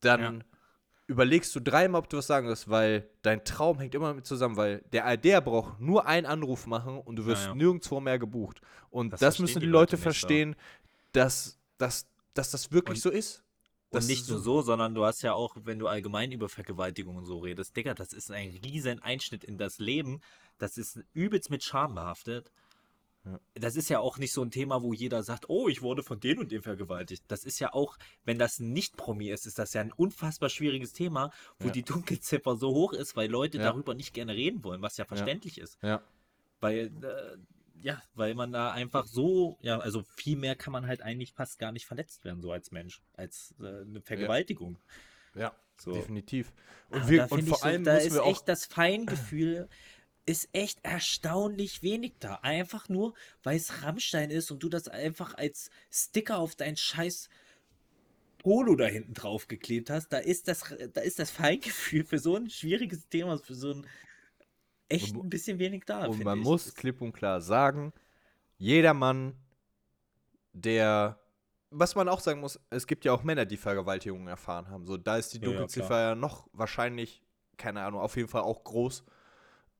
[0.00, 0.44] dann ja.
[1.06, 4.56] Überlegst du dreimal, ob du was sagen wirst, weil dein Traum hängt immer mit zusammen,
[4.56, 7.54] weil der ARD braucht nur einen Anruf machen und du wirst ja, ja.
[7.54, 8.60] nirgendwo mehr gebucht.
[8.90, 10.56] Und das, das müssen die Leute, Leute verstehen,
[11.12, 13.44] dass, dass, dass das wirklich und, so ist.
[13.90, 17.38] Und nicht nur so, sondern du hast ja auch, wenn du allgemein über Vergewaltigung so
[17.38, 20.20] redest, Digga, das ist ein riesen Einschnitt in das Leben.
[20.58, 22.50] Das ist übelst mit Scham behaftet.
[23.54, 26.20] Das ist ja auch nicht so ein Thema, wo jeder sagt, oh, ich wurde von
[26.20, 27.24] dem und dem vergewaltigt.
[27.28, 30.92] Das ist ja auch, wenn das nicht Promi ist, ist das ja ein unfassbar schwieriges
[30.92, 31.72] Thema, wo ja.
[31.72, 33.64] die Dunkelziffer so hoch ist, weil Leute ja.
[33.64, 35.78] darüber nicht gerne reden wollen, was ja verständlich ist.
[35.82, 36.02] Ja.
[36.60, 37.36] Weil, äh,
[37.80, 41.58] ja, weil man da einfach so, ja, also viel mehr kann man halt eigentlich fast
[41.58, 44.78] gar nicht verletzt werden, so als Mensch, als äh, eine Vergewaltigung.
[45.34, 45.92] Ja, so.
[45.92, 46.52] definitiv.
[46.90, 49.68] Und, ah, wir, und vor so, allem da ist echt das Feingefühl
[50.26, 52.36] ist echt erstaunlich wenig da.
[52.36, 57.28] Einfach nur, weil es Rammstein ist und du das einfach als Sticker auf dein scheiß
[58.38, 60.08] Polo da hinten drauf geklebt hast.
[60.08, 63.86] Da ist das, da ist das Feingefühl für so ein schwieriges Thema, für so ein
[64.88, 66.06] echt ein bisschen wenig da.
[66.06, 66.44] Und man ich.
[66.44, 67.92] muss klipp und klar sagen,
[68.58, 69.34] jeder Mann,
[70.52, 71.18] der
[71.74, 74.86] was man auch sagen muss, es gibt ja auch Männer, die Vergewaltigungen erfahren haben.
[74.86, 77.22] So, da ist die Dunkelziffer ja, ja, noch wahrscheinlich,
[77.56, 79.04] keine Ahnung, auf jeden Fall auch groß.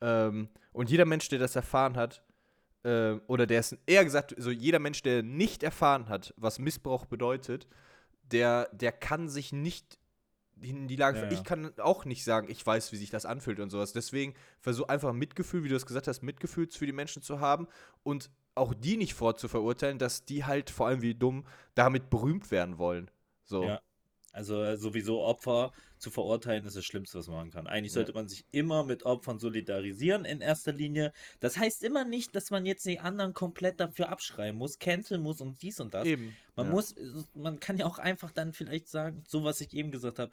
[0.00, 2.22] Ähm, und jeder Mensch, der das erfahren hat,
[2.84, 7.06] äh, oder der es eher gesagt, so jeder Mensch, der nicht erfahren hat, was Missbrauch
[7.06, 7.66] bedeutet,
[8.30, 9.98] der, der kann sich nicht
[10.60, 11.18] in die Lage.
[11.18, 11.32] Ja, ja.
[11.32, 13.92] Ich kann auch nicht sagen, ich weiß, wie sich das anfühlt und sowas.
[13.92, 17.68] Deswegen versuch einfach Mitgefühl, wie du es gesagt hast, Mitgefühl für die Menschen zu haben
[18.02, 22.78] und auch die nicht vorzuverurteilen, dass die halt vor allem wie dumm damit berühmt werden
[22.78, 23.10] wollen.
[23.42, 23.64] So.
[23.64, 23.80] Ja.
[24.34, 27.66] Also äh, sowieso Opfer zu verurteilen ist das Schlimmste, was man machen kann.
[27.68, 31.12] Eigentlich sollte man sich immer mit Opfern solidarisieren in erster Linie.
[31.38, 35.40] Das heißt immer nicht, dass man jetzt die anderen komplett dafür abschreiben muss, canceln muss
[35.40, 36.04] und dies und das.
[36.04, 36.36] Eben.
[36.56, 36.72] Man ja.
[36.72, 36.96] muss,
[37.34, 40.32] man kann ja auch einfach dann vielleicht sagen, so was ich eben gesagt habe.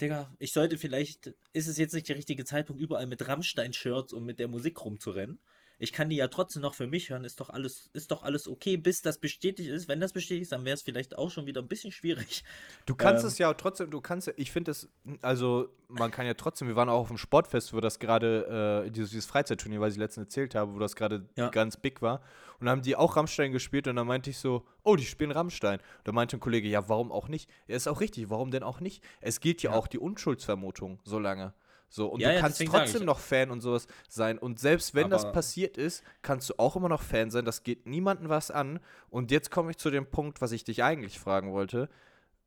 [0.00, 4.24] Digga, ich sollte vielleicht, ist es jetzt nicht der richtige Zeitpunkt, überall mit Rammstein-Shirts und
[4.24, 5.38] mit der Musik rumzurennen
[5.82, 8.46] ich kann die ja trotzdem noch für mich hören, ist doch alles, ist doch alles
[8.46, 9.88] okay, bis das bestätigt ist.
[9.88, 12.44] Wenn das bestätigt ist, dann wäre es vielleicht auch schon wieder ein bisschen schwierig.
[12.86, 14.88] Du kannst ähm, es ja trotzdem, du kannst, ich finde es,
[15.20, 18.90] also man kann ja trotzdem, wir waren auch auf dem Sportfest, wo das gerade, äh,
[18.90, 21.48] dieses, dieses Freizeitturnier, was ich letztens erzählt habe, wo das gerade ja.
[21.48, 22.22] ganz big war.
[22.58, 25.30] Und da haben die auch Rammstein gespielt und dann meinte ich so, oh, die spielen
[25.30, 25.78] Rammstein.
[25.78, 27.48] Und da meinte ein Kollege, ja, warum auch nicht?
[27.66, 29.02] Er ist auch richtig, warum denn auch nicht?
[29.20, 29.76] Es gilt ja, ja.
[29.76, 31.54] auch die Unschuldsvermutung so lange.
[31.92, 34.38] So, und ja, du ja, kannst trotzdem noch Fan und sowas sein.
[34.38, 37.44] Und selbst wenn das passiert ist, kannst du auch immer noch Fan sein.
[37.44, 38.80] Das geht niemandem was an.
[39.10, 41.90] Und jetzt komme ich zu dem Punkt, was ich dich eigentlich fragen wollte.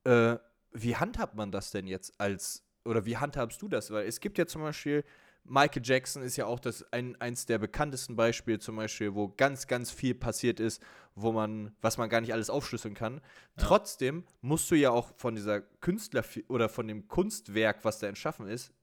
[0.03, 0.38] Äh,
[0.71, 3.91] wie handhabt man das denn jetzt als, oder wie handhabst du das?
[3.91, 5.03] Weil es gibt ja zum Beispiel,
[5.43, 9.67] Michael Jackson ist ja auch das ein, eins der bekanntesten Beispiele, zum Beispiel, wo ganz,
[9.67, 10.81] ganz viel passiert ist,
[11.13, 13.21] wo man, was man gar nicht alles aufschlüsseln kann.
[13.58, 13.63] Ja.
[13.67, 18.47] Trotzdem musst du ja auch von dieser Künstler oder von dem Kunstwerk, was da entschaffen
[18.47, 18.73] ist,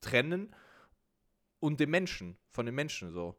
[0.00, 0.54] trennen
[1.60, 3.36] und dem Menschen, von dem Menschen so.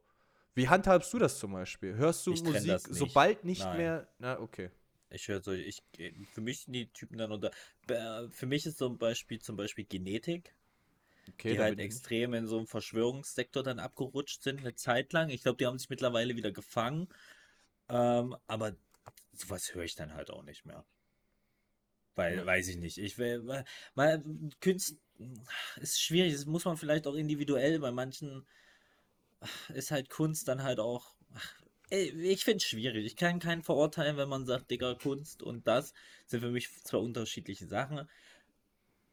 [0.54, 1.94] Wie handhabst du das zum Beispiel?
[1.94, 2.86] Hörst du ich Musik, nicht.
[2.90, 3.76] sobald nicht Nein.
[3.76, 4.08] mehr.
[4.18, 4.70] Na, okay.
[5.10, 5.82] Ich höre so, ich,
[6.32, 7.50] für mich sind die Typen dann unter.
[8.30, 10.54] Für mich ist ein Beispiel zum Beispiel Genetik.
[11.28, 15.30] Okay, die halt extrem in so einem Verschwörungssektor dann abgerutscht sind, eine Zeit lang.
[15.30, 17.08] Ich glaube, die haben sich mittlerweile wieder gefangen.
[17.88, 18.74] Ähm, aber
[19.32, 20.84] sowas höre ich dann halt auch nicht mehr.
[22.14, 22.98] Weil, weiß ich nicht.
[22.98, 24.24] Ich will, mal,
[24.60, 24.98] Künst,
[25.80, 28.46] ist schwierig, das muss man vielleicht auch individuell, bei manchen
[29.74, 31.14] ist halt Kunst dann halt auch.
[31.90, 33.04] Ich finde es schwierig.
[33.04, 35.92] Ich kann keinen verurteilen, wenn man sagt, Digga, Kunst und das
[36.26, 38.08] sind für mich zwei unterschiedliche Sachen.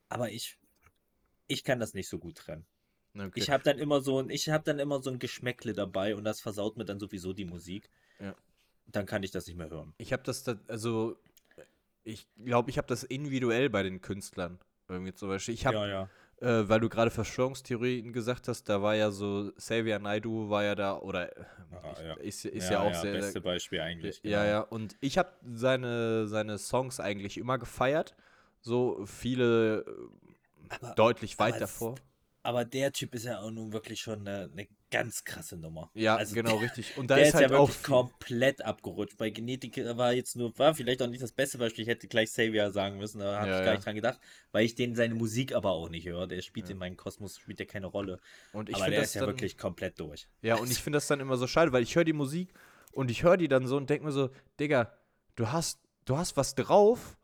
[0.08, 0.58] Aber ich,
[1.48, 2.66] ich kann das nicht so gut trennen.
[3.16, 3.32] Okay.
[3.36, 6.24] Ich habe dann immer so ein, ich habe dann immer so ein Geschmäckle dabei und
[6.24, 7.90] das versaut mir dann sowieso die Musik.
[8.20, 8.36] Ja.
[8.88, 9.94] Dann kann ich das nicht mehr hören.
[9.98, 11.18] Ich habe das, da, also
[12.10, 14.60] ich glaube, ich habe das individuell bei den Künstlern.
[14.88, 15.54] Irgendwie zum Beispiel.
[15.54, 16.10] Ich habe, ja, ja.
[16.42, 20.74] äh, weil du gerade Verschwörungstheorien gesagt hast, da war ja so, Xavier Naidu war ja
[20.76, 22.14] da, oder äh, ah, ja.
[22.16, 23.14] ist, ist ja, auch sehr.
[23.14, 24.20] Das beste Beispiel eigentlich.
[24.24, 24.52] Ja, genau.
[24.52, 24.60] ja.
[24.62, 28.16] Und ich habe seine, seine Songs eigentlich immer gefeiert.
[28.62, 29.86] So viele
[30.70, 31.96] aber, deutlich weit davor.
[32.42, 35.92] Aber der Typ ist ja auch nun wirklich schon eine, eine ganz krasse Nummer.
[35.94, 36.98] Ja, Also genau, der- richtig.
[36.98, 39.18] Und da Der ist ist, halt ja auch wirklich viel- komplett abgerutscht.
[39.18, 41.84] Bei Genetik war jetzt nur, war vielleicht auch nicht das beste Beispiel.
[41.84, 43.74] Ich hätte gleich Xavier sagen müssen, da habe Ja, ich gar ja.
[43.74, 44.20] nicht dran gedacht,
[44.52, 46.26] weil ich den seine Musik aber auch nicht höre.
[46.28, 48.20] Der spielt in meinem Kosmos, spielt ja keine Rolle.
[48.54, 50.28] Und ich aber finde der das ist ja dann, wirklich komplett durch.
[50.42, 52.54] Ja, und ich finde das dann immer so schade, weil ich höre die Musik
[52.92, 54.92] und ich höre die dann so und denke mir so, Digga,
[55.36, 57.19] du hast, du hast was drauf,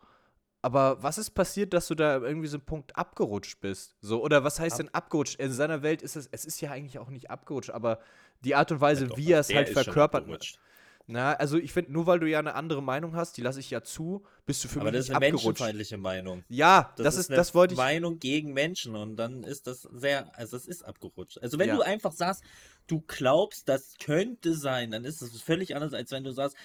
[0.66, 3.94] aber was ist passiert, dass du da irgendwie so einen Punkt abgerutscht bist?
[4.02, 5.40] So, oder was heißt Ab- denn abgerutscht?
[5.40, 8.00] In seiner Welt ist es, es ist ja eigentlich auch nicht abgerutscht, aber
[8.44, 10.24] die Art und Weise, Doch, wie er es halt verkörpert.
[10.24, 10.60] abgerutscht.
[11.08, 13.70] Na, also ich finde, nur weil du ja eine andere Meinung hast, die lasse ich
[13.70, 15.46] ja zu, bist du für Aber mich das ist eine abgerutscht.
[15.46, 16.44] menschenfeindliche Meinung.
[16.50, 17.78] Ja, Das, das, ist ist, eine das wollte ich.
[17.78, 21.38] Meinung gegen Menschen und dann ist das sehr, also es ist abgerutscht.
[21.44, 21.76] Also wenn Ja.
[21.76, 22.44] du einfach sagst,
[22.88, 26.58] du glaubst, das könnte sein, dann ist es völlig anders, als wenn du sagst,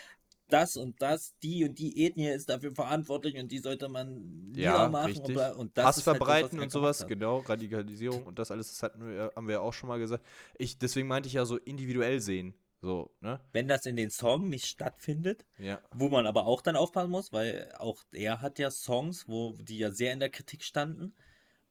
[0.53, 4.87] das und das, die und die Ethnie ist dafür verantwortlich und die sollte man Ja,
[5.05, 5.37] richtig.
[5.37, 8.69] und, und das Hass ist halt verbreiten er und sowas, genau, Radikalisierung und das alles,
[8.69, 10.25] das hatten wir, haben wir ja auch schon mal gesagt.
[10.59, 12.55] Ich, deswegen meinte ich ja so individuell sehen.
[12.83, 13.39] So, ne?
[13.53, 15.81] Wenn das in den Song nicht stattfindet, Ja.
[15.95, 19.77] wo man aber auch dann aufpassen muss, weil auch er hat ja Songs, wo die
[19.77, 21.15] ja sehr in der Kritik standen,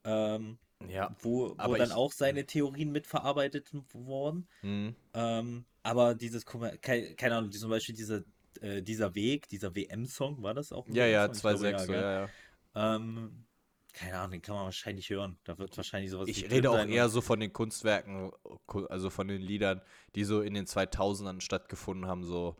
[0.04, 1.16] ähm, Ja.
[1.22, 4.48] wo, wo Aber dann ich- auch seine Theorien mitverarbeitet wurden.
[4.62, 4.96] Mhm.
[5.16, 8.22] Ähm, aber dieses, Kommer- kei- keine Ahnung, zum Beispiel dieser,
[8.62, 10.88] äh, dieser Weg, dieser WM-Song, war das auch?
[10.88, 11.36] ein Ja, ja, WM-Song?
[11.36, 12.02] Ich glaube, 2,6, so, gell?
[12.02, 12.30] ja, ja.
[12.76, 13.46] Ähm,
[13.94, 15.38] keine Ahnung, den kann man wahrscheinlich hören.
[15.44, 18.32] Da wird wahrscheinlich sowas Ich rede auch eher so von den Kunstwerken,
[18.68, 19.82] ku- also von den Liedern,
[20.16, 22.58] die so in den 2000ern stattgefunden haben, so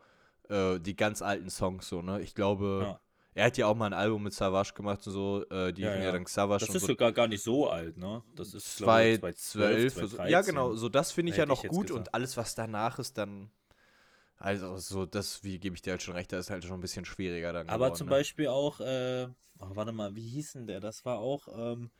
[0.48, 2.20] äh, die ganz alten Songs, so, ne?
[2.20, 3.00] Ich glaube, Ja.
[3.34, 5.94] er hat ja auch mal ein Album mit Savage gemacht und so, äh, die Ja,
[5.94, 6.86] ja, dann Savage Das ist so.
[6.86, 8.22] sogar gar nicht so alt, ne?
[8.34, 9.92] Das ist glaube ich, 2012.
[9.92, 12.08] 2012, Ja, genau, so das finde ich ja ich noch jetzt gut gesagt.
[12.08, 13.50] und alles, was danach ist, dann.
[14.40, 16.80] Also, so, das, wie gebe ich dir halt schon recht, das ist halt schon ein
[16.80, 17.66] bisschen schwieriger dann.
[17.66, 18.10] Aber geworden, zum ne?
[18.10, 19.26] Beispiel auch, äh,
[19.60, 20.80] oh, warte mal, wie hieß denn der?
[20.80, 21.90] Das war auch, ähm,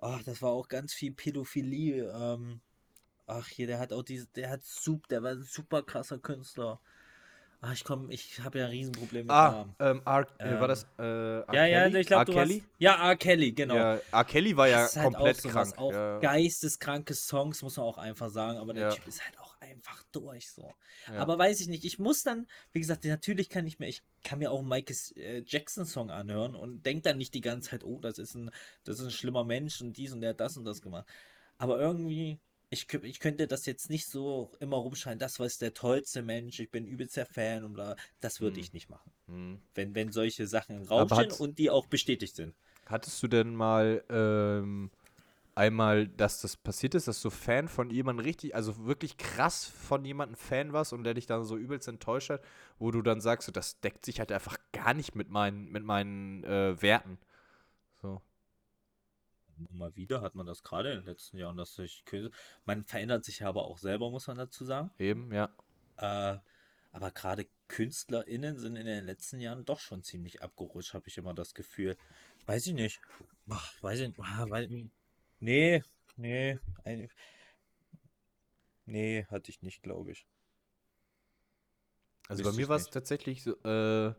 [0.00, 2.10] ach, das war auch ganz viel Pädophilie.
[2.12, 2.60] Ähm,
[3.26, 6.80] ach, hier, der hat auch diese, der hat super, der war ein super krasser Künstler.
[7.62, 9.76] Ach, ich komme, ich habe ja ein Riesenproblem mit Ah, Namen.
[9.80, 11.44] ähm, R, äh, war Ähm, das äh, R.
[11.54, 12.00] Ja, ja, Kelly?
[12.00, 12.58] ich glaube, du Kelly?
[12.60, 13.16] hast, ja, R.
[13.16, 13.76] Kelly, genau.
[13.76, 14.24] Ja, R.
[14.24, 15.78] Kelly war ja Das halt komplett auch sowas, krank.
[15.78, 16.20] Auch ja.
[16.20, 18.58] geisteskranke Songs, muss man auch einfach sagen.
[18.58, 18.94] Aber der Ja.
[18.94, 19.39] Typ ist halt auch
[19.70, 20.74] einfach durch so.
[21.08, 21.14] Ja.
[21.20, 24.38] Aber weiß ich nicht, ich muss dann, wie gesagt, natürlich kann ich mir, ich kann
[24.38, 27.84] mir auch einen Michael äh, Jackson Song anhören und denk dann nicht die ganze Zeit,
[27.84, 28.50] oh, das ist ein,
[28.84, 31.06] das ist ein schlimmer Mensch und dies und der hat das und das gemacht.
[31.58, 32.38] Aber irgendwie,
[32.70, 36.60] ich, ich könnte das jetzt nicht so immer rumschreien, das war jetzt der tollste Mensch,
[36.60, 37.96] ich bin übelst der Fan und bla.
[38.20, 38.62] Das würde Hm.
[38.62, 39.12] ich nicht machen.
[39.26, 39.60] Hm.
[39.74, 42.54] Wenn, wenn solche Sachen im Aber Raum stehen hat's- und die auch bestätigt sind.
[42.86, 44.90] Hattest du denn mal ähm,
[45.60, 50.04] einmal, dass das passiert ist, dass du Fan von jemandem richtig, also wirklich krass von
[50.04, 52.42] jemandem Fan warst und der dich dann so übelst enttäuscht hat,
[52.78, 55.84] wo du dann sagst, so, das deckt sich halt einfach gar nicht mit meinen, mit
[55.84, 57.18] meinen äh, Werten.
[58.00, 58.22] So.
[59.68, 63.26] Mal wieder hat man das gerade in den letzten Jahren, dass sich Künstler- man verändert
[63.26, 64.90] sich ja aber auch selber, muss man dazu sagen.
[64.98, 65.50] Eben, ja.
[65.98, 66.38] Äh,
[66.92, 71.34] aber gerade KünstlerInnen sind in den letzten Jahren doch schon ziemlich abgerutscht, habe ich immer
[71.34, 71.98] das Gefühl.
[72.46, 73.02] Weiß ich nicht.
[73.50, 74.20] Ach, weiß ich nicht.
[74.20, 74.68] Ah, weiß,
[75.40, 75.82] nee,
[76.16, 76.58] nee.
[76.84, 77.08] Ein,
[78.86, 80.26] nee, hatte ich nicht, glaube ich.
[82.28, 84.14] Also Wüsste bei mir war es tatsächlich so, äh,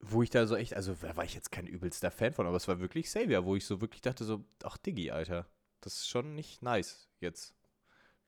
[0.00, 2.56] wo ich da so echt, also da war ich jetzt kein übelster Fan von, aber
[2.56, 5.46] es war wirklich Savior, wo ich so wirklich dachte so, ach Diggi, Alter,
[5.80, 7.54] das ist schon nicht nice jetzt.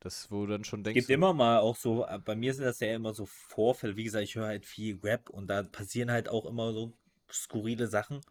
[0.00, 2.54] Das, wo du dann schon denkst, gibt so, immer mal auch so, äh, bei mir
[2.54, 3.96] sind das ja immer so Vorfälle.
[3.96, 6.96] Wie gesagt, ich höre halt viel Rap und da passieren halt auch immer so
[7.30, 8.22] skurrile Sachen,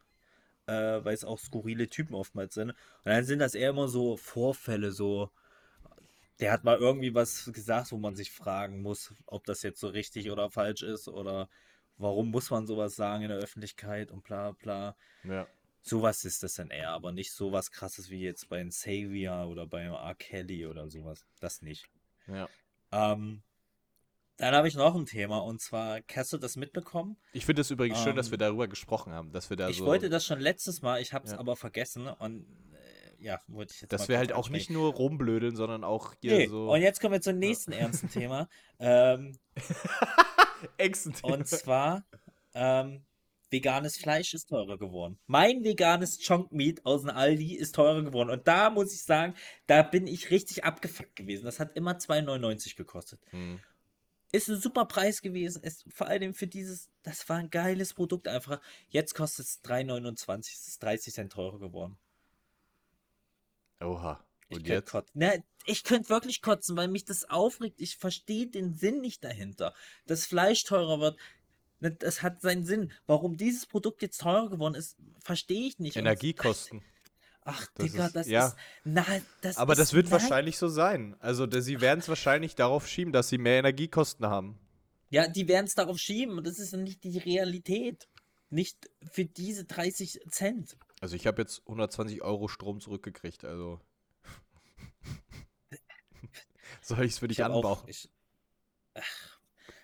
[0.69, 2.69] äh, weil es auch skurrile Typen oftmals sind.
[2.71, 5.31] Und dann sind das eher immer so Vorfälle, so.
[6.39, 9.89] Der hat mal irgendwie was gesagt, wo man sich fragen muss, ob das jetzt so
[9.89, 11.49] richtig oder falsch ist oder
[11.97, 14.95] warum muss man sowas sagen in der Öffentlichkeit und bla bla.
[15.23, 15.47] ja.
[15.81, 19.83] Sowas ist das dann eher, aber nicht sowas krasses wie jetzt bei Savior oder bei
[19.83, 20.15] R.
[20.15, 21.25] Kelly oder sowas.
[21.39, 21.89] Das nicht.
[22.27, 22.49] Ja.
[22.91, 23.41] Ähm,
[24.39, 27.17] dann habe ich noch ein Thema und zwar, hast du das mitbekommen?
[27.33, 29.77] Ich finde es übrigens schön, dass wir Ähm, darüber gesprochen haben, dass wir da ich
[29.77, 31.39] so, wollte das schon letztes Mal, ich habe es Ja.
[31.39, 34.93] aber vergessen und äh, ja, wollte ich jetzt dass mal wir halt auch nicht nur
[34.93, 38.47] rumblödeln, sondern auch hier Nee, so und jetzt kommen wir zum nächsten ernsten Thema.
[38.81, 39.37] Ähm,
[40.77, 41.13] Ängsten.
[41.21, 42.05] und zwar,
[42.53, 43.05] ähm,
[43.51, 45.19] veganes Fleisch ist teurer geworden.
[45.25, 48.29] Mein veganes Chunk Meat aus dem Aldi ist teurer geworden.
[48.29, 49.33] Und da muss ich sagen,
[49.67, 51.45] da bin ich richtig abgefuckt gewesen.
[51.45, 53.19] Das hat immer 2,99 gekostet.
[53.31, 53.59] Hm.
[54.31, 55.63] Ist ein super Preis gewesen.
[55.63, 58.61] Ist vor allem für dieses, das war ein geiles Produkt einfach.
[58.89, 60.39] Jetzt kostet es 3,29.
[60.53, 61.97] Es ist 30 Cent teurer geworden.
[63.81, 64.23] Oha.
[64.49, 64.89] Ich Und könnte jetzt?
[64.91, 65.19] kotzen.
[65.19, 67.79] Ne, ich könnte wirklich kotzen, weil mich das aufregt.
[67.81, 69.73] Ich verstehe den Sinn nicht dahinter.
[70.07, 71.17] Das Fleisch teurer wird.
[71.79, 72.91] Das hat seinen Sinn.
[73.05, 75.95] Warum dieses Produkt jetzt teurer geworden ist, verstehe ich nicht.
[75.95, 76.83] Und- Energiekosten.
[77.41, 78.47] Ach, Das Digga, ist- das ja.
[78.47, 78.55] ist.
[78.83, 79.05] Na,
[79.41, 80.13] das Aber ist das wird nein.
[80.21, 81.15] wahrscheinlich so sein.
[81.19, 84.59] Also, sie werden es wahrscheinlich darauf schieben, dass sie mehr Energiekosten haben.
[85.09, 88.07] Ja, die werden es darauf schieben und das ist ja nicht die Realität.
[88.51, 90.75] Nicht für diese 30 Cent.
[91.01, 93.45] Also, ich habe jetzt 120 Euro Strom zurückgekriegt.
[93.45, 93.79] Also.
[96.81, 97.79] Soll ich es für dich anbauen?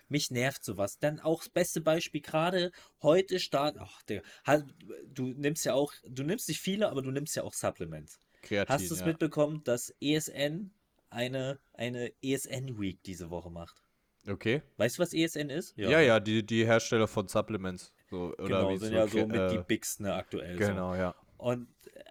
[0.08, 0.98] Mich nervt sowas.
[0.98, 3.76] Dann auch das beste Beispiel gerade heute start.
[3.78, 4.66] Ach, Digga, halt,
[5.08, 8.18] du nimmst ja auch, du nimmst nicht viele, aber du nimmst ja auch Supplements.
[8.42, 9.06] Kreatin, Hast du es ja.
[9.06, 10.70] mitbekommen, dass ESN
[11.10, 13.82] eine, eine ESN Week diese Woche macht?
[14.28, 14.62] Okay.
[14.76, 15.76] Weißt du, was ESN ist?
[15.76, 17.92] Ja, ja, die, die Hersteller von Supplements.
[18.10, 20.58] So, Genau, sind so, ja so Kre- mit die äh, Bigsten ne, aktuell.
[20.58, 20.66] So.
[20.66, 21.14] Genau, ja.
[21.38, 22.02] Und, äh,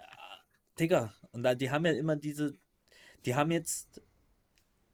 [0.79, 2.57] Digga, und da, die haben ja immer diese,
[3.25, 4.01] die haben jetzt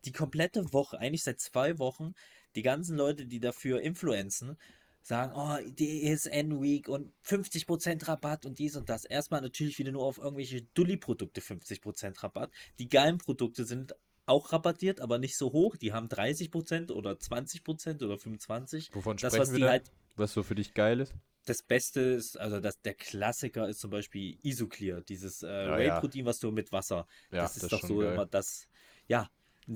[0.06, 2.14] die komplette Woche, eigentlich seit zwei Wochen,
[2.56, 4.58] die ganzen Leute, die dafür influenzen,
[5.02, 9.06] sagen, oh, die ESN Week und 50% Rabatt und dies und das.
[9.06, 12.52] Erstmal natürlich wieder nur auf irgendwelche Dulli-Produkte 50% Rabatt.
[12.78, 13.96] Die geilen Produkte sind
[14.28, 15.76] auch rabattiert, aber nicht so hoch.
[15.76, 18.94] Die haben 30% oder 20% oder 25%.
[18.94, 21.16] Wovon Das, sprechen was wir halt Was so für dich geil ist?
[21.46, 25.96] das Beste ist, also das, der Klassiker ist zum Beispiel Isoclear, dieses äh, Ja, ja.
[25.96, 27.08] Whey-Protein, was du mit Wasser.
[27.32, 28.14] Ja, das ist das doch so geil.
[28.14, 28.68] immer das.
[29.08, 29.30] Ja,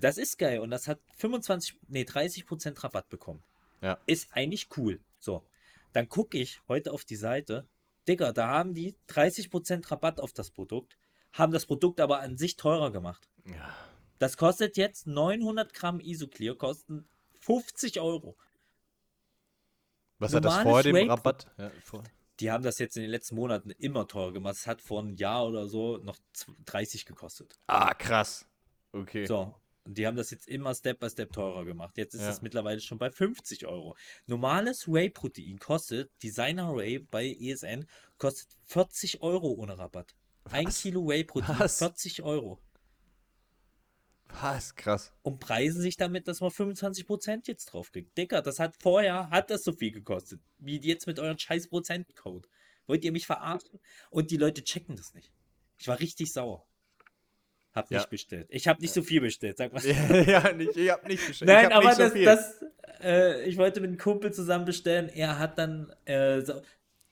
[0.04, 3.44] das ist geil und das hat 25, nee, 30% Rabatt bekommen.
[3.82, 3.98] Ja.
[4.08, 5.00] Ist eigentlich cool.
[5.20, 5.44] So,
[5.94, 7.68] dann gucke ich heute auf die Seite.
[8.08, 10.98] Digga, da haben die 30% Rabatt auf das Produkt,
[11.34, 13.30] haben das Produkt aber an sich teurer gemacht.
[13.46, 13.76] Ja.
[14.20, 17.08] Das kostet jetzt 900 Gramm Isoclear, kosten
[17.42, 18.38] 50 Euro.
[20.20, 21.48] Was hat das vor dem Whey-Pro- Rabatt?
[21.58, 22.04] Ja, vor.
[22.40, 24.56] Die haben das jetzt in den letzten Monaten immer teurer gemacht.
[24.56, 27.58] Es hat vor einem Jahr oder so noch zw- 30 gekostet.
[27.68, 28.46] Ah, krass.
[28.92, 29.26] Okay.
[29.26, 29.54] So.
[29.86, 31.95] Und die haben das jetzt immer Step by Step teurer gemacht.
[31.98, 32.32] Jetzt ist Ja.
[32.32, 33.95] es mittlerweile schon bei 50 Euro.
[34.26, 37.86] Normales Whey-Protein kostet, Designer Whey bei ESN,
[38.17, 40.15] kostet 40 Euro ohne Rabatt.
[40.45, 40.82] Ein Was?
[40.82, 41.78] Kilo Whey-Protein, Was?
[41.78, 42.60] 40 Euro.
[44.41, 44.76] Was?
[44.76, 45.13] Krass.
[45.21, 48.17] Und preisen sich damit, dass man 25% jetzt draufkriegt.
[48.17, 50.41] Dicker, das hat vorher, hat das so viel gekostet.
[50.58, 52.48] Wie jetzt mit euren scheiß Prozentcode.
[52.88, 53.80] Wollt ihr mich verarschen?
[54.10, 55.32] Und die Leute checken das nicht.
[55.78, 56.65] Ich war richtig sauer.
[57.76, 58.00] Hab Ja.
[58.00, 58.48] nicht bestellt.
[58.50, 59.84] Ich habe nicht so viel bestellt, sag mal.
[60.28, 61.50] ja, nicht, ich hab nicht bestellt.
[61.50, 62.66] Nein, aber nicht so das, das
[63.02, 65.10] äh, ich wollte mit einem Kumpel zusammen bestellen.
[65.10, 66.62] Er hat dann äh, so,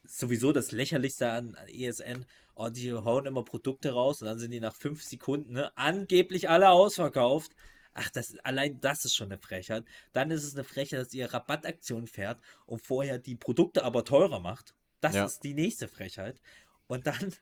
[0.06, 2.26] sowieso das Lächerlichste an, an ESN.
[2.56, 6.50] Oh, die hauen immer Produkte raus und dann sind die nach fünf Sekunden ne, angeblich
[6.50, 7.52] alle ausverkauft.
[7.96, 9.84] Ach, das, allein das ist schon eine Frechheit.
[10.14, 14.40] Dann ist es eine Frechheit, dass ihr Rabattaktion fährt und vorher die Produkte aber teurer
[14.40, 14.74] macht.
[15.02, 15.26] Das Ja.
[15.26, 16.40] ist die nächste Frechheit.
[16.88, 17.34] Und dann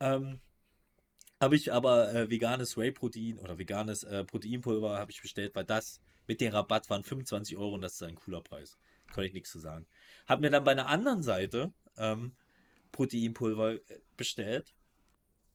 [0.00, 0.40] ähm,
[1.40, 6.00] habe ich aber äh, veganes Whey-Protein oder veganes äh, Proteinpulver habe ich bestellt, weil das
[6.26, 8.78] mit dem Rabatt waren 25 Euro und das ist ein cooler Preis.
[9.12, 9.86] Kann ich nichts zu sagen.
[10.26, 12.34] Habe mir dann bei einer anderen Seite ähm,
[12.92, 13.80] Proteinpulver äh,
[14.16, 14.74] bestellt,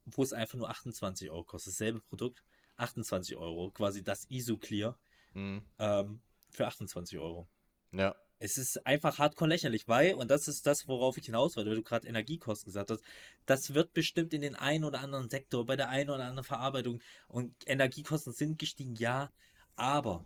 [0.06, 1.74] wo es einfach nur 28 Euro kostet.
[1.74, 2.44] Dasselbe Produkt,
[2.78, 3.72] 28 Euro.
[3.72, 4.98] Quasi das Isoclear
[5.34, 5.62] Mhm.
[5.80, 7.48] ähm, für 28 Euro.
[7.94, 8.16] Ja.
[8.44, 11.78] Es ist einfach hardcore lächerlich, weil, und das ist das, worauf ich hinaus wollte, weil
[11.78, 13.04] du gerade Energiekosten gesagt hast,
[13.46, 17.02] das wird bestimmt in den einen oder anderen Sektor, bei der einen oder anderen Verarbeitung
[17.28, 19.32] und Energiekosten sind gestiegen, ja,
[19.76, 20.26] aber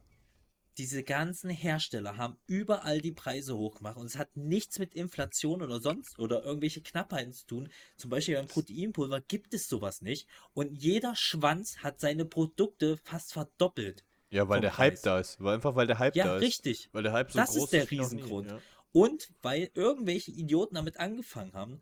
[0.77, 5.81] diese ganzen Hersteller haben überall die Preise hochgemacht und es hat nichts mit Inflation oder
[5.81, 7.69] sonst oder irgendwelche Knappheiten zu tun.
[7.97, 13.33] Zum Beispiel beim Proteinpulver gibt es sowas nicht und jeder Schwanz hat seine Produkte fast
[13.33, 14.05] verdoppelt.
[14.31, 15.01] Ja, weil der Hype Preis.
[15.01, 15.41] da ist.
[15.43, 16.41] Weil einfach weil der Hype Ja, da ist.
[16.41, 16.89] richtig.
[16.91, 18.15] Weil der Hype so Das groß ist der wie noch nie.
[18.17, 18.51] Riesengrund.
[18.51, 18.59] Ja.
[18.91, 21.81] Und weil irgendwelche Idioten damit angefangen haben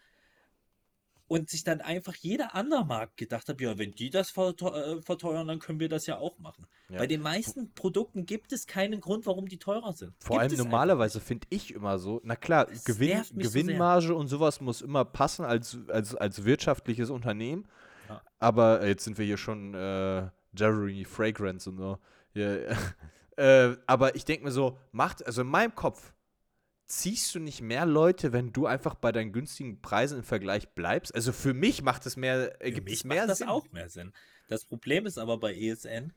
[1.28, 5.48] und sich dann einfach jeder andere Markt gedacht hat, ja, wenn die das äh, verteuern,
[5.48, 6.68] dann können wir das ja auch machen.
[6.90, 6.98] Ja.
[7.00, 10.14] Bei den meisten Produkten gibt es keinen Grund, warum die teurer sind.
[10.20, 13.36] Vor Gibt allem normalerweise finde ich immer so, na klar, Das Gewinn, mich so.
[13.54, 17.68] Gewinnmarge und sowas muss immer passen als, als, als wirtschaftliches Unternehmen.
[18.10, 18.22] Ja.
[18.40, 21.98] Aber äh, jetzt sind wir hier schon äh, Jeremy Fragrance und so.
[22.34, 22.58] Ja,
[23.38, 26.14] äh, aber ich denke mir so, macht, also in meinem Kopf,
[26.86, 31.14] ziehst du nicht mehr Leute, wenn du einfach bei deinen günstigen Preisen im Vergleich bleibst?
[31.16, 33.48] Also für mich macht es mehr, ergibt mich es mehr macht das Sinn.
[33.48, 34.14] auch mehr Sinn.
[34.48, 36.14] Das Problem ist aber bei ESN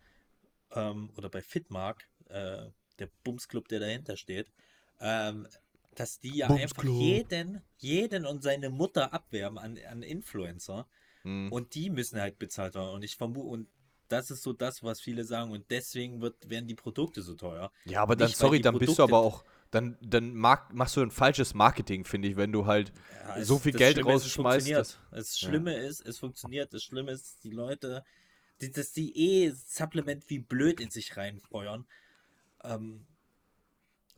[0.72, 2.66] ähm, oder bei Fitmark, äh,
[2.98, 4.52] der Bumsclub, der dahinter steht,
[5.00, 5.46] ähm,
[5.94, 10.86] dass die ja einfach jeden, jeden und seine Mutter abwerben an, an Influencer
[11.26, 11.50] Hm.
[11.50, 12.90] und die müssen halt bezahlt werden.
[12.94, 13.68] Und ich vermute, und
[14.08, 17.70] das ist so das, was viele sagen, und deswegen wird, werden die Produkte so teuer.
[17.84, 20.96] Ja, aber dann, Nicht, sorry, dann bist du Produkte- aber auch, dann, dann mag, machst
[20.96, 22.92] du ein falsches Marketing, finde ich, wenn du halt
[23.28, 24.70] Ja, so es- viel Geld Schlimme ist, rausschmeißt.
[24.70, 25.48] dass- Das Ja.
[25.48, 26.72] Schlimme ist, es funktioniert.
[26.72, 28.04] Das Schlimme ist, die Leute,
[28.60, 31.86] die, dass die eh Supplement wie blöd in sich reinfeuern.
[32.64, 33.06] Ähm,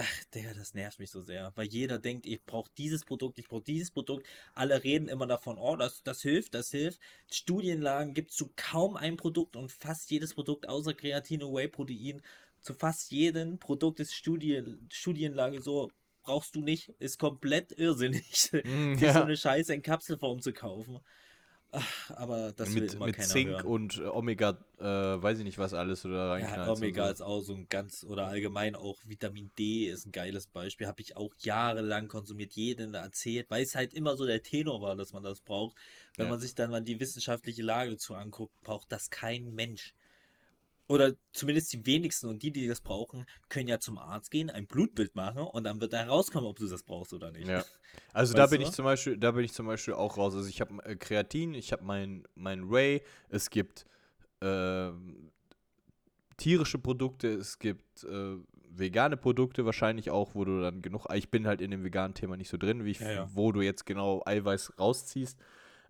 [0.01, 3.49] Ach, Digga, das nervt mich so sehr, weil jeder denkt, ich brauche dieses Produkt, ich
[3.49, 4.27] brauche dieses Produkt.
[4.55, 7.01] Alle reden immer davon, oh, das, das hilft, das hilft.
[7.29, 12.23] Studienlagen gibt es zu kaum einem Produkt und fast jedes Produkt außer Kreatin und Whey-Protein,
[12.61, 15.91] zu fast jedem Produkt ist Studie, Studienlage so,
[16.23, 19.25] brauchst du nicht, ist komplett irrsinnig, Mm, dir so ja.
[19.25, 21.01] eine Scheiße in Kapselform zu kaufen.
[22.09, 23.67] Aber das will mit immer mit Zink hören.
[23.67, 27.13] und äh, Omega, äh, weiß ich nicht, was alles du da Ja, Omega so.
[27.13, 30.87] ist auch so ein ganz, oder allgemein auch Vitamin D ist ein geiles Beispiel.
[30.87, 34.97] Habe ich auch jahrelang konsumiert, jedem erzählt, weil es halt immer so der Tenor war,
[34.97, 35.77] dass man das braucht.
[36.17, 36.31] Wenn Ja.
[36.31, 39.95] man sich dann mal die wissenschaftliche Lage zu anguckt, braucht das kein Mensch.
[40.89, 44.67] Oder zumindest die wenigsten und die, die das brauchen, können ja zum Arzt gehen, ein
[44.67, 47.49] Blutbild machen und dann wird da herauskommen, ob du das brauchst oder nicht.
[47.49, 47.65] Ja.
[48.13, 48.67] Also da bin du?
[48.67, 50.35] ich zum Beispiel, da bin ich zum Beispiel auch raus.
[50.35, 53.87] Also ich habe äh, Kreatin, ich habe mein, mein Whey, es gibt
[54.41, 55.31] ähm,
[56.37, 58.37] tierische Produkte, es gibt äh,
[58.71, 61.07] vegane Produkte wahrscheinlich auch, wo du dann genug.
[61.15, 63.31] Ich bin halt in dem veganen Thema nicht so drin, wie ich, Ja, ja.
[63.33, 65.39] wo du jetzt genau Eiweiß rausziehst.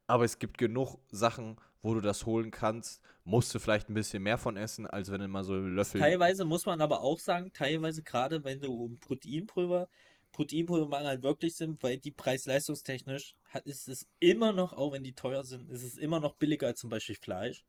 [0.06, 3.00] Aber es gibt genug Sachen, wo du das holen kannst.
[3.24, 6.00] Musst du vielleicht ein bisschen mehr von essen, als wenn du mal so Löffel.
[6.00, 9.88] Teilweise muss man aber auch sagen, teilweise gerade wenn du um Proteinpulver,
[10.32, 15.04] Proteinpulver machen halt wirklich sind, weil die preis-leistungstechnisch hat, ist es immer noch, auch wenn
[15.04, 17.64] die teuer sind, ist es immer noch billiger als zum Beispiel Fleisch.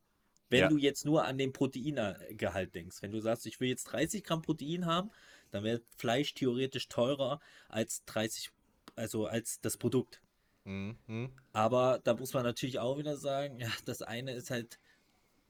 [0.48, 0.68] Wenn Ja.
[0.68, 3.02] du jetzt nur an den Proteingehalt denkst.
[3.02, 5.10] Wenn du sagst, ich will jetzt 30 Gramm Protein haben,
[5.52, 8.50] dann wäre Fleisch theoretisch teurer als 30,
[8.96, 10.20] also als das Produkt.
[10.64, 11.30] Mhm.
[11.52, 14.78] Aber da muss man natürlich auch wieder sagen, ja, das eine ist halt,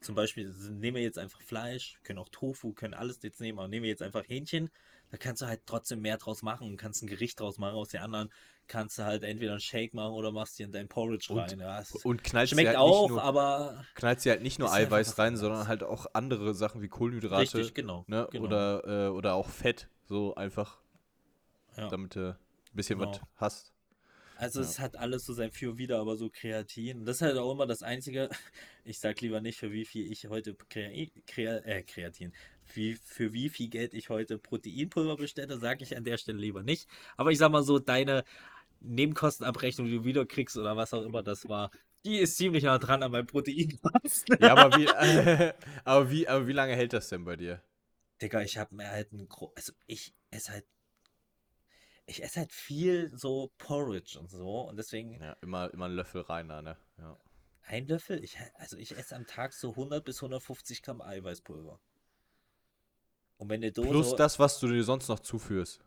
[0.00, 3.68] zum Beispiel, nehmen wir jetzt einfach Fleisch, können auch Tofu, können alles jetzt nehmen, aber
[3.68, 4.70] nehmen wir jetzt einfach Hähnchen,
[5.10, 7.74] da kannst du halt trotzdem mehr draus machen und kannst ein Gericht draus machen.
[7.74, 8.30] Aus den anderen
[8.68, 11.58] kannst du halt entweder einen Shake machen oder machst dir in dein Porridge Und- rein.
[11.58, 14.72] Ja, es Und knallst schmeckt halt auch, nicht nur, aber knallst dir halt nicht nur
[14.72, 17.58] einfach Eiweiß was rein, sondern halt auch andere Sachen wie Kohlenhydrate.
[17.58, 18.04] richtig, genau.
[18.06, 18.28] ne?
[18.30, 18.44] genau.
[18.46, 20.78] Oder, äh, oder auch Fett, so einfach,
[21.76, 21.88] ja.
[21.88, 22.36] damit du ein
[22.76, 23.28] bisschen was Genau.
[23.34, 23.72] hast.
[24.40, 24.66] Also Ja.
[24.66, 27.04] es hat alles so sein Für und Wider, aber so Kreatin.
[27.04, 28.28] Das ist halt auch immer das Einzige.
[28.84, 32.32] Ich sag lieber nicht, für wie viel ich heute Krea Krea äh, Kreatin,
[32.74, 36.62] wie, für wie viel Geld ich heute Proteinpulver bestelle, sage ich an der Stelle lieber
[36.62, 36.88] nicht.
[37.18, 38.24] Aber ich sag mal so, deine
[38.80, 41.70] Nebenkostenabrechnung, die du wieder kriegst oder was auch immer das war,
[42.04, 43.78] die ist ziemlich nah dran an meinem Protein.
[44.38, 44.88] Ja, aber wie,
[45.84, 47.62] aber wie, aber wie lange hält das denn bei dir?
[48.22, 50.66] Digga, ich habe mir halt ein gro also ich esse halt
[52.10, 56.22] ich esse halt viel so Porridge und so und deswegen Ja, immer, immer einen Löffel
[56.22, 56.76] rein ne?
[56.98, 57.16] Ja.
[57.62, 58.22] Ein Löffel?
[58.24, 61.78] Ich, also ich esse am Tag so 100 bis 150 Gramm Eiweißpulver.
[63.36, 63.88] Und wenn eine Dose.
[63.88, 65.84] Plus das, was du dir sonst noch zuführst.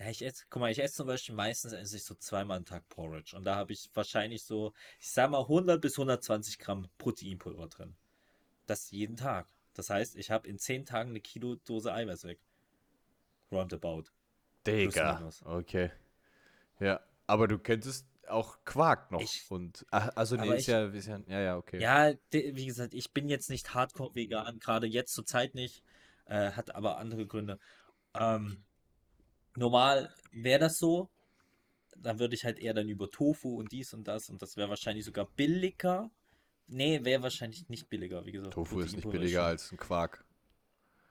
[0.00, 2.64] Ja, ich esse, guck mal, ich esse zum Beispiel meistens esse ich so zweimal am
[2.64, 3.36] Tag Porridge.
[3.36, 7.94] Und da habe ich wahrscheinlich so, ich sag mal 100 bis 120 Gramm Proteinpulver drin.
[8.66, 9.46] Das jeden Tag.
[9.74, 12.40] Das heißt, ich habe in 10 Tagen eine Kilo Dose Eiweiß weg.
[13.52, 14.06] Roundabout.
[14.66, 15.30] Digga.
[15.44, 15.90] Okay.
[16.80, 19.20] Ja, aber du könntest auch Quark noch.
[19.20, 21.80] Ich- und, ach, also, nee, ist ich- ja, ist ja, ja, ja, okay.
[21.80, 25.82] Ja, wie gesagt, ich bin jetzt nicht hardcore vegan, gerade jetzt zur Zeit nicht,
[26.26, 27.58] äh, hat aber andere Gründe.
[28.14, 28.64] Ähm,
[29.56, 31.10] normal wäre das so,
[31.96, 34.68] dann würde ich halt eher dann über Tofu und dies und das und das wäre
[34.68, 36.10] wahrscheinlich sogar billiger.
[36.68, 38.54] Nee, wäre wahrscheinlich nicht billiger, wie gesagt.
[38.54, 40.24] Tofu ist nicht billiger als ein Quark.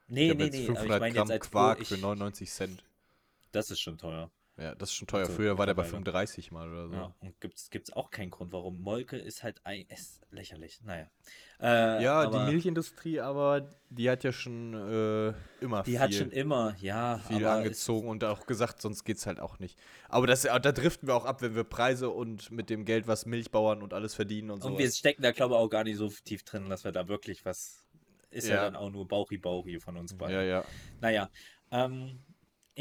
[0.08, 1.98] Nee, ich nee, nee, aber ich 500 meine Gramm jetzt als Pro, Quark ich, für
[1.98, 2.84] 99 Cent.
[3.52, 4.32] Das ist schon teuer.
[4.58, 5.22] Ja, das ist schon teuer.
[5.22, 6.04] Also, Früher war der bei mittlerweile.
[6.28, 6.94] 35 mal oder so.
[6.94, 8.82] Ja, und gibt's, gibt's auch keinen Grund, warum.
[8.82, 10.82] Molke ist halt ein, ist lächerlich.
[10.84, 11.10] Naja.
[11.60, 15.34] Äh, Ja, aber die Milchindustrie, aber die hat ja schon äh,
[15.64, 19.26] immer die viel, hat schon immer, ja, viel es- angezogen und auch gesagt, sonst geht's
[19.26, 19.80] halt auch nicht.
[20.10, 23.26] Aber das, da driften wir auch ab, wenn wir Preise und mit dem Geld, was
[23.26, 24.68] Milchbauern und alles verdienen und so.
[24.70, 27.08] Und wir stecken da, glaube ich, auch gar nicht so tief drin, dass wir da
[27.08, 27.86] wirklich was.
[28.30, 28.62] Ist ja, Ja.
[28.64, 30.36] dann auch nur Bauchi-Bauchi von uns beiden.
[30.36, 30.66] Ja, ja.
[31.00, 31.30] Naja,
[31.72, 32.20] ähm,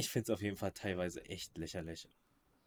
[0.01, 2.09] ich finde es auf jeden Fall teilweise echt lächerlich.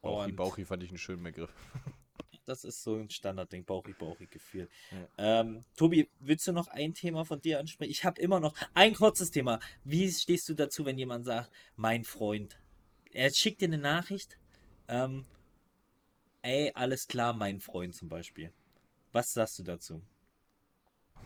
[0.02, 1.54] Bauchi, Und Bauchi fand ich einen schönen Begriff.
[2.46, 4.70] das ist so ein Standardding, Bauchi-Bauchi-Gefühl.
[4.92, 5.42] Ja.
[5.42, 7.92] Ähm, Tobi, willst du noch ein Thema von dir ansprechen?
[7.92, 9.60] Ich habe immer noch ein kurzes Thema.
[9.84, 12.60] Wie stehst du dazu, wenn jemand sagt, mein Freund?
[13.12, 14.38] Er schickt dir eine Nachricht.
[14.88, 15.26] Ähm,
[16.42, 18.52] ey, alles klar, mein Freund zum Beispiel.
[19.12, 20.02] Was sagst du dazu?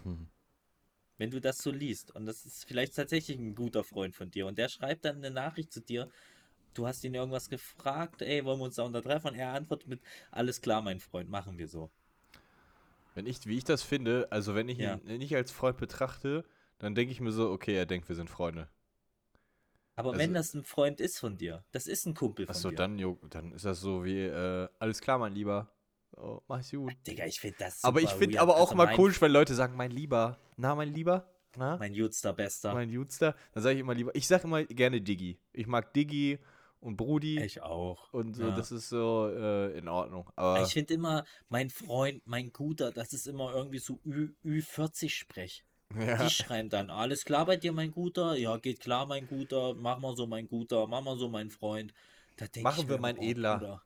[0.03, 0.27] Hm.
[1.17, 4.45] Wenn du das so liest und das ist vielleicht tatsächlich ein guter Freund von dir
[4.47, 6.09] und der schreibt dann eine Nachricht zu dir,
[6.75, 9.31] du hast ihn irgendwas gefragt, ey, wollen wir uns da untertreffen?
[9.31, 10.01] Und er antwortet mit,
[10.31, 11.89] alles klar, mein Freund, machen wir so.
[13.15, 14.95] Wenn ich, wie ich das finde, also wenn ich Ja.
[15.05, 16.45] ihn nicht als Freund betrachte,
[16.77, 18.69] dann denke ich mir so, okay, er denkt, wir sind Freunde.
[19.95, 22.69] Aber Also- wenn das ein Freund ist von dir, das ist ein Kumpel von Achso,
[22.69, 22.75] dir.
[22.75, 25.67] dann, jo, dann ist das so wie, äh, alles klar, mein Lieber.
[26.15, 26.93] Oh, mach's gut.
[27.05, 29.75] Digga, ich finde das aber ich finde aber auch Also mal komisch, wenn Leute sagen,
[29.75, 30.39] mein Lieber.
[30.55, 31.29] Na, mein Lieber?
[31.55, 31.77] Na?
[31.77, 32.73] Mein Jutster Bester.
[32.73, 33.35] Mein Jutster.
[33.53, 35.39] Dann sage ich immer lieber, ich sage immer gerne Diggi.
[35.53, 36.39] Ich mag Diggi
[36.79, 37.41] und Brudi.
[37.41, 38.13] ich auch.
[38.13, 38.55] Und so, ja.
[38.55, 40.29] das ist so äh, in Ordnung.
[40.35, 45.63] Aber Ich finde immer, mein Freund, mein Guter, das ist immer irgendwie so Ü, Ü40-Sprech.
[45.99, 48.35] ja, Die schreiben dann, alles klar bei dir, mein Guter?
[48.35, 49.73] Ja, geht klar, mein Guter.
[49.73, 50.85] Mach mal so, mein Guter.
[50.87, 51.93] Mach mal so, mein Freund.
[52.61, 53.81] Machen wir mein oh, Edler.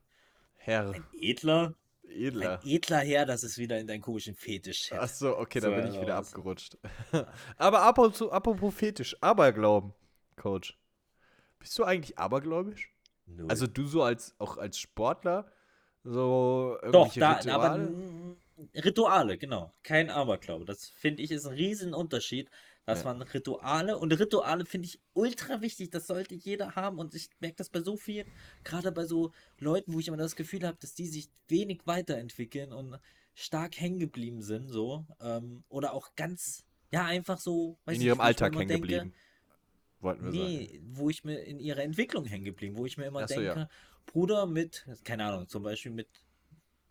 [0.56, 1.74] Herr, Ein Edler?
[2.12, 2.60] Edler.
[2.62, 4.90] Ein Edler her, das ist wieder in deinen komischen Fetisch.
[4.92, 6.28] Ach so, okay, da So, bin ich wieder raus.
[6.28, 6.78] abgerutscht.
[7.56, 9.92] Aber apropos, apropos Fetisch, Aberglauben,
[10.36, 10.78] Coach.
[11.58, 12.90] Bist du eigentlich abergläubisch?
[13.26, 13.46] Null.
[13.48, 15.50] Also du so als auch als Sportler
[16.04, 17.54] so Doch, irgendwelche da, Rituale?
[17.54, 19.72] aber Rituale, genau.
[19.82, 20.64] Kein Aberglaube.
[20.64, 22.50] Das finde ich ist ein Riesenunterschied,
[22.84, 23.12] dass Ja.
[23.12, 25.90] man Rituale und Rituale finde ich ultra wichtig.
[25.90, 28.26] Das sollte jeder haben und ich merke das bei so vielen,
[28.64, 32.72] gerade bei so Leuten, wo ich immer das Gefühl habe, dass die sich wenig weiterentwickeln
[32.72, 32.98] und
[33.34, 38.06] stark hängen geblieben sind, so ähm, oder auch ganz, ja einfach so, weiß in ich,
[38.08, 39.14] ihrem Alltag hängen geblieben.
[40.00, 40.44] Wollten wir sagen.
[40.44, 43.54] Nee, wo ich mir in ihrer Entwicklung hängen geblieben, wo ich mir immer so, ja.
[43.54, 43.70] denke,
[44.06, 46.08] Bruder mit, keine Ahnung, zum Beispiel mit,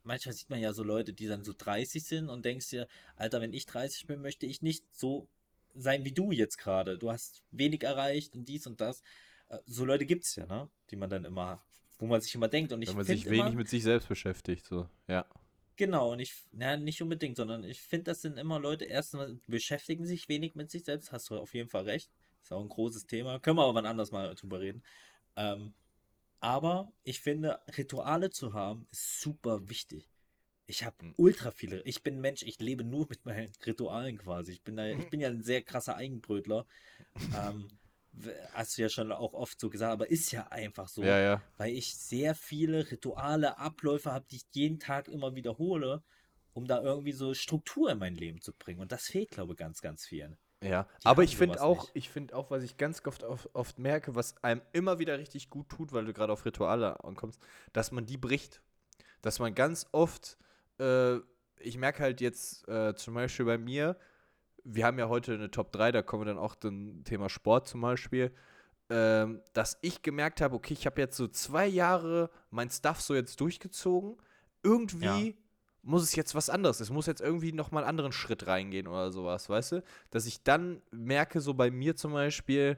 [0.03, 2.87] manchmal sieht man ja so Leute, die dann so 30 sind und denkst dir,
[3.17, 5.27] Alter, wenn ich 30 bin, möchte ich nicht so
[5.75, 6.97] sein wie du jetzt gerade.
[6.97, 9.01] Du hast wenig erreicht und dies und das.
[9.49, 10.69] Äh, So Leute gibt es ja, ne?
[10.89, 11.63] Die man dann immer,
[11.99, 12.73] wo man sich immer denkt.
[12.73, 14.89] Und ich Wenn man sich wenig immer, mit sich selbst beschäftigt, so.
[15.07, 15.25] Ja.
[15.77, 20.05] Genau, und ich, na, nicht unbedingt, sondern ich finde, das sind immer Leute, erstmal beschäftigen
[20.05, 22.11] sich wenig mit sich selbst, hast du auf jeden Fall recht.
[22.43, 23.39] Ist auch ein großes Thema.
[23.39, 24.83] Können wir aber wann anders mal drüber reden.
[25.35, 25.73] Ähm,
[26.39, 30.10] aber ich finde, Rituale zu haben, ist super wichtig.
[30.67, 31.13] Ich habe Hm.
[31.17, 31.81] ultra viele.
[31.83, 34.53] Ich bin Mensch, ich lebe nur mit meinen Ritualen quasi.
[34.53, 36.65] Ich bin, da, ich bin ja ein sehr krasser Eigenbrötler.
[37.33, 37.67] Ähm,
[38.53, 41.41] hast du ja schon auch oft so gesagt, aber ist ja einfach so Ja, ja.
[41.57, 46.03] weil ich sehr viele Rituale, Abläufe habe, die ich jeden Tag immer wiederhole,
[46.53, 48.81] um da irgendwie so Struktur in mein Leben zu bringen.
[48.81, 50.37] Und das fehlt, glaube ich, ganz, ganz vielen.
[50.63, 51.93] Ja, Die aber ich finde auch, nicht.
[51.93, 55.49] ich finde auch, was ich ganz oft, oft, oft merke, was einem immer wieder richtig
[55.49, 57.39] gut tut, weil du gerade auf Rituale ankommst,
[57.73, 58.61] dass man die bricht.
[59.21, 60.37] Dass man ganz oft,
[60.81, 61.19] äh,
[61.59, 63.97] ich merke halt jetzt äh, zum Beispiel bei mir,
[64.63, 67.67] wir haben ja heute eine Top 3, da kommen wir dann auch zum Thema Sport
[67.67, 68.31] zum Beispiel,
[68.89, 73.15] ähm, dass ich gemerkt habe, okay, ich habe jetzt so zwei Jahre mein Stuff so
[73.15, 74.17] jetzt durchgezogen.
[74.63, 75.33] Irgendwie Ja.
[75.81, 76.79] muss es jetzt was anderes.
[76.79, 79.83] Es muss jetzt irgendwie nochmal einen anderen Schritt reingehen oder sowas, weißt du?
[80.09, 82.77] Dass ich dann merke, so bei mir zum Beispiel,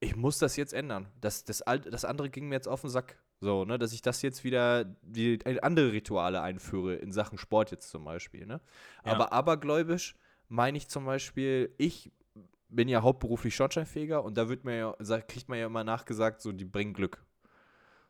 [0.00, 1.08] ich muss das jetzt ändern.
[1.20, 3.18] Das, das, Alt- das andere ging mir jetzt auf den Sack.
[3.40, 7.90] So, ne, dass ich das jetzt wieder, die andere Rituale einführe in Sachen Sport jetzt
[7.90, 8.60] zum Beispiel, ne?
[9.04, 9.12] Ja.
[9.12, 10.14] Aber abergläubisch
[10.48, 12.10] meine ich zum Beispiel, ich
[12.68, 16.52] bin ja hauptberuflich Schornsteinfeger und da wird mir ja, kriegt man ja immer nachgesagt, so
[16.52, 17.24] die bringen Glück.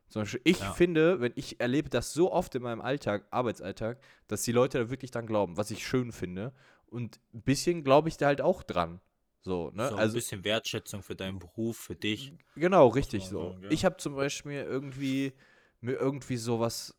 [0.08, 0.72] Zum Beispiel, ich Ja.
[0.72, 3.98] finde, wenn ich erlebe das so oft in meinem Alltag, Arbeitsalltag,
[4.28, 6.52] dass die Leute da wirklich dran glauben, was ich schön finde.
[6.86, 9.00] Und ein bisschen glaube ich da halt auch dran.
[9.47, 9.90] So, ne?
[9.90, 12.32] So ein also, bisschen Wertschätzung für deinen Beruf, für dich.
[12.57, 13.51] Genau, richtig so.
[13.51, 13.70] sagen, ja.
[13.70, 15.34] Ich habe zum Beispiel irgendwie
[15.80, 16.97] mir irgendwie sowas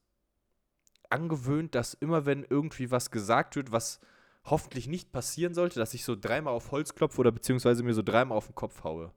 [1.09, 3.99] angewöhnt, dass immer wenn irgendwie was gesagt wird, was
[4.45, 8.01] hoffentlich nicht passieren sollte, dass ich so dreimal auf Holz klopfe oder beziehungsweise mir so
[8.01, 9.11] dreimal auf den Kopf haue.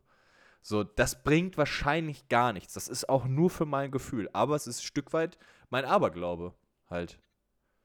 [0.60, 2.74] So, das bringt wahrscheinlich gar nichts.
[2.74, 4.28] Das ist auch nur für mein Gefühl.
[4.32, 6.52] Aber es ist ein Stück weit mein Aberglaube
[6.88, 7.20] halt.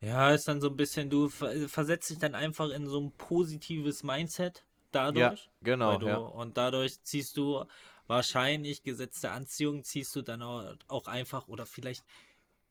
[0.02, 3.12] Ja, ist dann so ein bisschen, du ver versetzt dich dann einfach in so ein
[3.12, 4.66] positives Mindset
[4.96, 5.50] dadurch.
[5.62, 6.18] genau, Weil du, ja.
[6.18, 7.66] Und dadurch ziehst du
[8.08, 12.04] wahrscheinlich Gesetz der Anziehung, ziehst du dann auch, auch einfach, oder vielleicht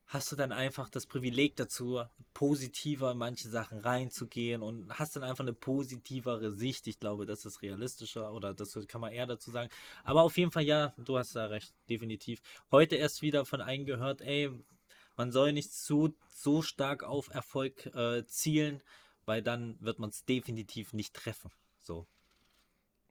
[0.06, 2.02] hast du dann einfach das Privileg dazu,
[2.34, 6.86] positiver in manche Sachen reinzugehen und hast dann einfach eine positivere Sicht.
[6.86, 9.70] Ich glaube, das ist realistischer oder das kann man eher dazu sagen.
[10.04, 12.40] Aber auf jeden Fall, ja, du hast da recht, definitiv.
[12.70, 14.50] Heute erst wieder von einem gehört, ey,
[15.16, 18.82] man soll nicht zu, so stark auf Erfolg äh, zielen,
[19.24, 21.50] weil dann wird man es definitiv nicht treffen.
[21.82, 22.06] So,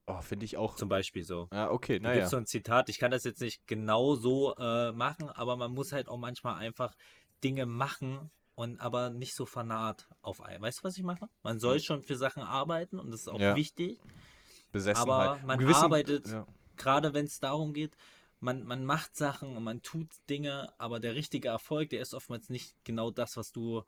[0.06, 0.76] Oh, finde ich auch.
[0.76, 1.48] zum Beispiel so.
[1.54, 2.20] Ja, okay, Da naja.
[2.22, 5.72] gibt so ein Zitat, ich kann das jetzt nicht genau so äh, machen, aber man
[5.72, 6.94] muss halt auch manchmal einfach
[7.44, 10.62] Dinge machen und aber nicht so fanat auf ein.
[10.62, 11.30] Weißt du, was ich mache?
[11.42, 13.56] Man soll schon für Sachen arbeiten und das ist auch Ja.
[13.56, 14.00] wichtig,
[14.72, 15.08] Besessenheit.
[15.10, 16.46] aber Im man gewissen- arbeitet- Ja.
[16.78, 17.96] gerade wenn es darum geht,
[18.40, 22.50] man, man macht Sachen und man tut Dinge, aber der richtige Erfolg, der ist oftmals
[22.50, 23.84] nicht genau das, was du,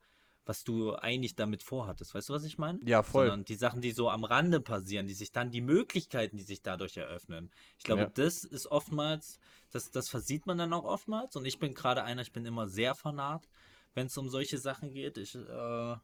[0.46, 2.14] was du eigentlich damit vorhattest.
[2.14, 2.80] Weißt du, was ich meine?
[2.86, 3.28] Ja, voll.
[3.28, 6.62] Sondern die Sachen, die so am Rande passieren, die sich dann, die Möglichkeiten, die sich
[6.62, 7.50] dadurch eröffnen.
[7.78, 8.10] Ich glaube, Ja.
[8.14, 9.40] das ist oftmals,
[9.72, 11.36] das, das versieht man dann auch oftmals.
[11.36, 13.50] Und ich bin gerade einer, ich bin immer sehr fanat,
[13.96, 15.18] wenn es um solche Sachen geht.
[15.18, 15.96] Ich, äh,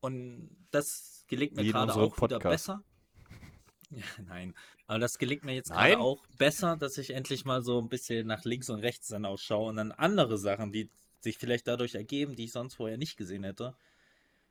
[0.00, 2.42] und das gelingt mir gerade auch wieder Podcast.
[2.42, 2.82] besser.
[3.90, 4.54] Ja, nein.
[4.86, 8.26] Aber das gelingt mir jetzt gerade auch besser, dass ich endlich mal so ein bisschen
[8.26, 10.90] nach links und rechts dann ausschaue und dann andere Sachen, die
[11.20, 13.74] sich vielleicht dadurch ergeben, die ich sonst vorher nicht gesehen hätte,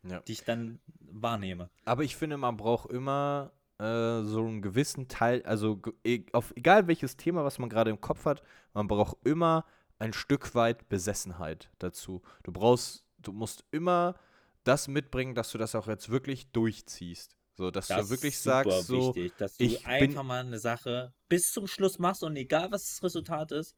[0.04, 0.20] Ja.
[0.22, 1.70] die ich dann wahrnehme.
[1.86, 6.88] Aber ich finde, man braucht immer äh, so einen gewissen Teil, also e- auf egal
[6.88, 8.42] welches Thema, was man gerade im Kopf hat,
[8.74, 9.66] man braucht immer
[10.00, 12.22] ein Stück weit Besessenheit dazu.
[12.44, 14.16] Du brauchst, du musst immer
[14.64, 17.36] das mitbringen, dass du das auch jetzt wirklich durchziehst.
[17.56, 20.60] So, dass Das du wirklich sagst, so, wichtig, dass du ich bin- einfach mal eine
[20.60, 23.76] Sache bis zum Schluss machst und egal was das Resultat ist,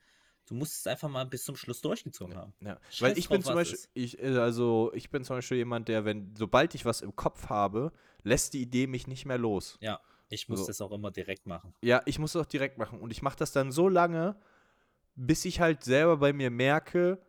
[0.49, 2.53] du musst es einfach mal bis zum Schluss durchgezogen haben.
[2.61, 6.05] Ja, weil ich bin zum Beispiel, ich, äh, also ich bin zum Beispiel jemand, der,
[6.05, 7.91] wenn, sobald ich was im Kopf habe,
[8.23, 9.77] lässt die Idee mich nicht mehr los.
[9.81, 10.67] Ja, ich muss So.
[10.67, 11.73] das auch immer direkt machen.
[11.81, 12.99] Ja, ich muss es auch direkt machen.
[12.99, 14.35] Und ich mache das dann so lange,
[15.15, 17.19] bis ich halt selber bei mir merke,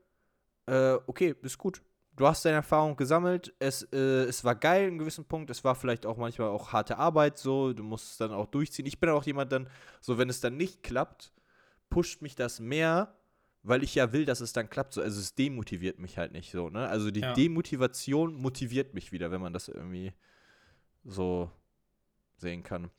[0.67, 1.83] äh, okay, ist gut.
[2.17, 5.75] Du hast deine Erfahrung gesammelt, es, äh, es war geil in gewissen Punkt, es war
[5.75, 8.85] vielleicht auch manchmal auch harte Arbeit so, du musst es dann auch durchziehen.
[8.85, 9.69] Ich bin auch jemand dann,
[10.01, 11.33] so wenn es dann nicht klappt,
[11.91, 13.15] pusht mich das mehr,
[13.63, 14.95] weil ich ja will, dass es dann klappt.
[14.95, 16.89] So, also es demotiviert mich halt nicht so, ne?
[16.89, 17.33] Also die Ja.
[17.33, 20.13] Demotivation motiviert mich wieder, wenn man das irgendwie
[21.05, 21.51] so
[22.39, 22.91] sehen kann.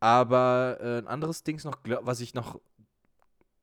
[0.00, 2.60] Aber äh, ein anderes Ding noch, glaub- was ich noch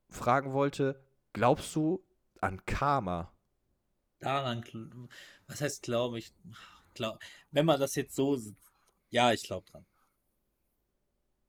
[0.08, 0.98] fragen wollte,
[1.34, 2.02] glaubst du
[2.40, 3.32] an Karma?
[4.20, 4.64] Daran,
[5.46, 6.32] was heißt glaube ich,
[6.94, 7.20] glaub,
[7.52, 8.40] wenn man das jetzt so,
[9.10, 9.86] ja, ich glaube dran.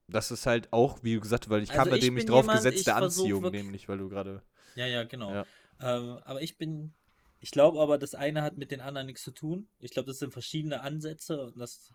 [0.08, 2.44] Das ist halt auch, wie gesagt, weil ich kam Also bei ich dem nicht drauf,
[2.44, 4.42] jemand, ich versuch Anziehung, wirklich- nämlich, weil du gerade.
[4.76, 5.32] Ja, ja, genau.
[5.32, 5.46] Ja.
[5.80, 6.92] Ähm, aber ich bin,
[7.40, 9.68] ich glaube aber, das eine hat mit den anderen nichts zu tun.
[9.80, 11.92] Ich glaube, das sind verschiedene Ansätze und das,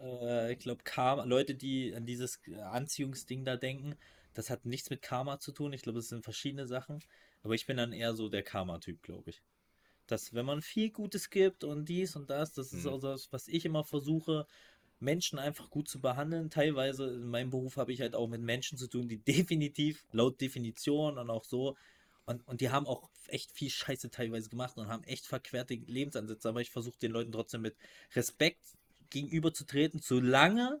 [0.00, 2.40] äh, ich glaube, Karma, Leute, die an dieses
[2.70, 3.96] Anziehungsding da denken,
[4.34, 5.72] das hat nichts mit Karma zu tun.
[5.72, 7.00] Ich glaube, das sind verschiedene Sachen.
[7.42, 9.42] Aber ich bin dann eher so der Karma-Typ, glaube ich.
[10.06, 12.90] Dass, wenn man viel Gutes gibt und dies und das, das ist Mhm.
[12.90, 14.46] auch das, was ich immer versuche,
[15.00, 16.50] Menschen einfach gut zu behandeln.
[16.50, 20.40] Teilweise in meinem Beruf habe ich halt auch mit Menschen zu tun, die definitiv, laut
[20.40, 21.76] Definition und auch so,
[22.26, 26.48] und, und die haben auch echt viel Scheiße teilweise gemacht und haben echt verquerte Lebensansätze,
[26.48, 27.76] aber ich versuche den Leuten trotzdem mit
[28.14, 28.60] Respekt
[29.10, 30.80] gegenüberzutreten, solange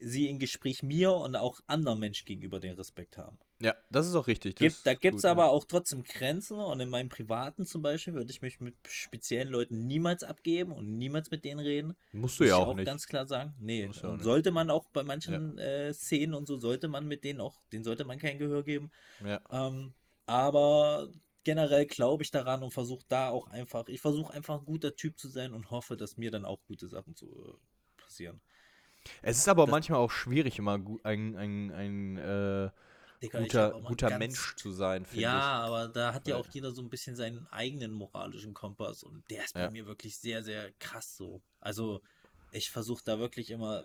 [0.00, 3.38] sie im Gespräch mir und auch anderen Menschen gegenüber den Respekt haben.
[3.60, 4.56] Ja, das ist auch richtig.
[4.56, 5.48] Gibt, da gibt es aber ja.
[5.48, 9.86] auch trotzdem Grenzen und in meinem Privaten zum Beispiel würde ich mich mit speziellen Leuten
[9.86, 11.96] niemals abgeben und niemals mit denen reden.
[12.12, 12.86] Musst du ja ich auch nicht.
[12.86, 13.54] ganz klar sagen.
[13.58, 17.06] Nee, ja auch und sollte man auch bei manchen äh, Szenen und so, sollte man
[17.06, 18.90] mit denen auch, denen sollte man kein Gehör geben.
[19.24, 19.40] Ja.
[19.50, 19.94] Ähm,
[20.26, 21.08] aber
[21.42, 25.18] generell glaube ich daran und versuche da auch einfach, ich versuche einfach ein guter Typ
[25.18, 28.40] zu sein und hoffe, dass mir dann auch gute Sachen zu äh, passieren.
[29.22, 32.70] Es ist aber Das- manchmal auch schwierig, immer ein, ein, ein äh,
[33.22, 36.46] Digga, ich guter, guter ganz- Mensch zu sein, finde Ja, aber da hat ja auch
[36.52, 39.70] jeder so ein bisschen seinen eigenen moralischen Kompass und der ist bei Ja.
[39.70, 41.40] mir wirklich sehr, sehr krass so.
[41.60, 42.00] Also
[42.52, 43.84] ich versuche da wirklich immer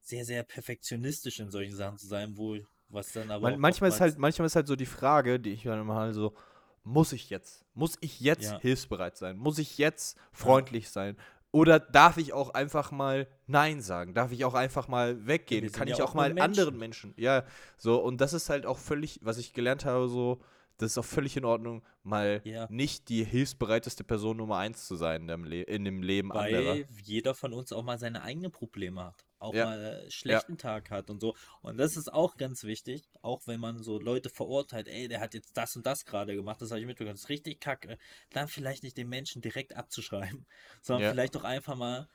[0.00, 2.56] sehr, sehr perfektionistisch in solchen Sachen zu sein, wo
[2.88, 5.62] was dann aber Man, manchmal, ist halt, manchmal ist halt so die Frage, die ich
[5.62, 6.34] dann mal so,
[6.82, 7.64] muss ich jetzt?
[7.74, 8.58] Muss ich jetzt Ja.
[8.60, 9.36] hilfsbereit sein?
[9.36, 11.16] Muss ich jetzt freundlich sein?
[11.52, 14.14] Oder darf ich auch einfach mal Nein sagen?
[14.14, 15.64] Darf ich auch einfach mal weggehen?
[15.64, 17.12] sind Kann ja ich auch auch mal anderen Menschen?
[17.16, 17.44] Ja,
[17.76, 20.40] so, und das ist halt auch völlig, was ich gelernt habe, so,
[20.76, 22.66] das ist auch völlig in Ordnung, mal Ja.
[22.70, 26.74] nicht die hilfsbereiteste Person Nummer eins zu sein in dem, Le in dem Leben anderer.
[26.74, 29.24] weil jeder von uns auch mal seine eigenen Probleme hat.
[29.40, 29.66] Auch Ja.
[29.66, 31.34] mal einen schlechten Tag hat und so.
[31.62, 35.34] Und das ist auch ganz wichtig, auch wenn man so Leute verurteilt, ey, der hat
[35.34, 37.98] jetzt das und das gerade gemacht, das habe ich mitbekommen, das ist richtig kacke.
[38.32, 40.46] Dann vielleicht nicht den Menschen direkt abzuschreiben,
[40.82, 41.04] sondern Ja.
[41.04, 42.08] vielleicht auch einfach mal,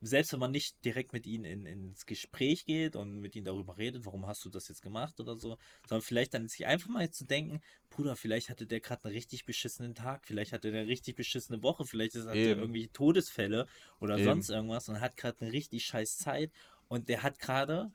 [0.00, 3.76] selbst wenn man nicht direkt mit ihnen in, ins Gespräch geht und mit ihnen darüber
[3.76, 7.10] redet, warum hast du das jetzt gemacht oder so, sondern vielleicht dann sich einfach mal
[7.10, 10.90] zu denken, Bruder, vielleicht hatte der gerade einen richtig beschissenen Tag, vielleicht hatte der eine
[10.90, 12.60] richtig beschissene Woche, vielleicht ist- hat Eben.
[12.60, 13.66] irgendwie Todesfälle
[14.00, 14.24] oder Eben.
[14.24, 16.50] sonst irgendwas und hat gerade eine richtig scheiß Zeit
[16.88, 17.92] und der hat gerade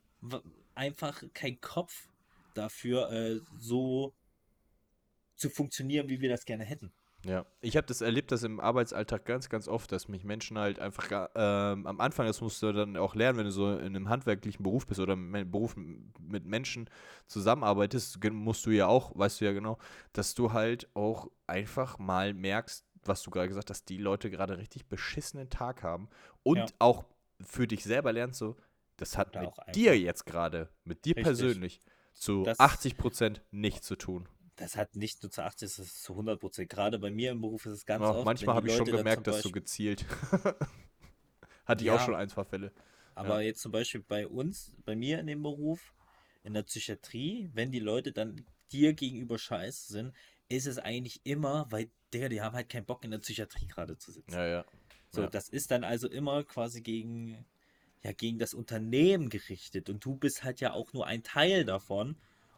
[0.75, 2.07] einfach keinen Kopf
[2.53, 4.13] dafür, äh, so
[5.35, 6.93] zu funktionieren, wie wir das gerne hätten.
[7.25, 10.79] Ja, ich habe das erlebt, das im Arbeitsalltag ganz, ganz oft, dass mich Menschen halt
[10.79, 14.09] einfach ähm, am Anfang, das musst du dann auch lernen, wenn du so in einem
[14.09, 16.87] handwerklichen Beruf bist oder im Me- Beruf mit Menschen
[17.27, 19.77] zusammenarbeitest, musst du ja auch, weißt du ja genau,
[20.13, 24.57] dass du halt auch einfach mal merkst, was du gerade gesagt hast, die Leute gerade
[24.57, 26.09] richtig beschissenen Tag haben
[26.43, 26.65] und Ja.
[26.79, 27.05] auch
[27.41, 28.55] für dich selber lernst so,
[28.97, 31.23] das hat Oder mit dir jetzt gerade, mit dir Richtig.
[31.23, 31.79] persönlich
[32.13, 34.27] zu Das- 80% nichts zu tun.
[34.57, 36.69] Das hat nicht nur zu 80, das ist zu 100 Prozent.
[36.69, 38.25] Gerade bei mir im Beruf ist es ganz Ja, oft.
[38.25, 40.05] manchmal habe ich schon gemerkt, dass du gezielt.
[41.65, 42.05] Hatte ich auch Ja.
[42.05, 42.71] schon ein, zwei Fälle.
[43.15, 45.93] Aber jetzt zum Beispiel bei uns, bei mir in dem Beruf,
[46.43, 50.13] in der Psychiatrie, wenn die Leute dann dir gegenüber scheiße sind,
[50.49, 53.97] ist es eigentlich immer, weil, Digga, die haben halt keinen Bock in der Psychiatrie gerade
[53.97, 54.33] zu sitzen.
[54.33, 54.65] Ja, ja.
[55.09, 55.27] So, ja.
[55.27, 57.45] das ist dann also immer quasi gegen,
[58.03, 59.89] ja, gegen das Unternehmen gerichtet.
[59.89, 62.17] Und du bist halt ja auch nur ein Teil davon.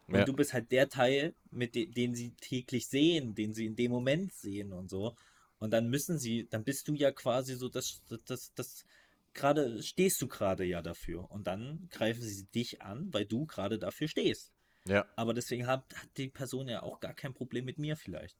[0.09, 0.25] Und Ja.
[0.27, 3.91] du bist halt der Teil, mit de den sie täglich sehen, den sie in dem
[3.91, 5.15] Moment sehen und so.
[5.59, 8.85] Und dann müssen sie, dann bist du ja quasi so das, das, das, das
[9.33, 11.29] gerade stehst du gerade ja dafür.
[11.31, 14.53] Und dann greifen sie dich an, weil du gerade dafür stehst.
[14.85, 18.37] Ja, Aber deswegen hat, hat die Person ja auch gar kein Problem mit mir vielleicht.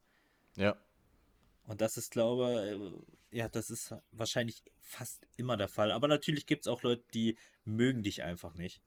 [0.56, 0.76] ja.
[1.64, 3.00] Und das ist, glaube
[3.30, 5.92] ich, ja, das ist wahrscheinlich fast immer der Fall.
[5.92, 8.82] Aber natürlich gibt es auch Leute, die mögen dich einfach nicht.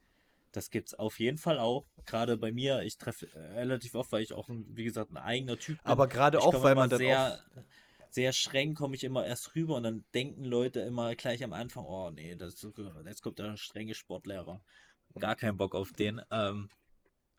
[0.51, 1.85] Das gibt es auf jeden Fall auch.
[2.05, 5.57] Gerade bei mir, ich treffe äh, relativ oft, weil ich auch, wie gesagt, ein eigener
[5.57, 5.91] Typ bin.
[5.91, 7.39] Aber gerade Ich auch, weil man dann sehr,
[8.09, 11.85] sehr streng komme ich immer erst rüber und dann denken Leute immer gleich am Anfang,
[11.85, 12.61] oh nee, das,
[13.05, 14.61] jetzt kommt der strenge Sportlehrer.
[15.19, 16.21] Gar keinen Bock auf den.
[16.31, 16.69] Ähm,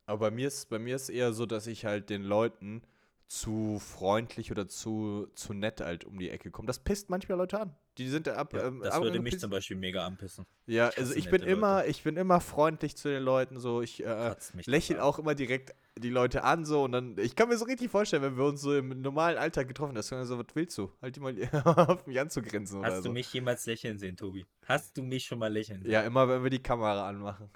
[0.06, 2.82] Aber bei mir ist bei mir ist eher so, dass ich halt den Leuten
[3.28, 6.66] zu freundlich oder zu, zu nett halt um die Ecke komme.
[6.66, 7.76] Das pisst manchmal Leute an.
[7.98, 8.54] Die sind ab.
[8.54, 10.46] ja, ähm, das ab- würde mich zum Beispiel mega anpissen.
[10.66, 11.90] Ja, Ich also ich bin immer, Leute.
[11.90, 13.58] ich bin immer freundlich zu den Leuten.
[13.60, 14.34] So, ich äh,
[14.64, 17.18] lächle auch immer direkt die Leute an so und dann.
[17.18, 20.24] Ich kann mir so richtig vorstellen, wenn wir uns so im normalen Alltag getroffen haben,
[20.24, 20.90] so, was willst du?
[21.02, 21.34] Halt die mal
[21.64, 23.02] auf mich anzugrinsen oder Hast so.
[23.04, 24.46] du mich jemals lächeln sehen, Tobi?
[24.64, 25.90] Hast du mich schon mal lächeln sehen?
[25.90, 27.50] ja, immer wenn wir die Kamera anmachen.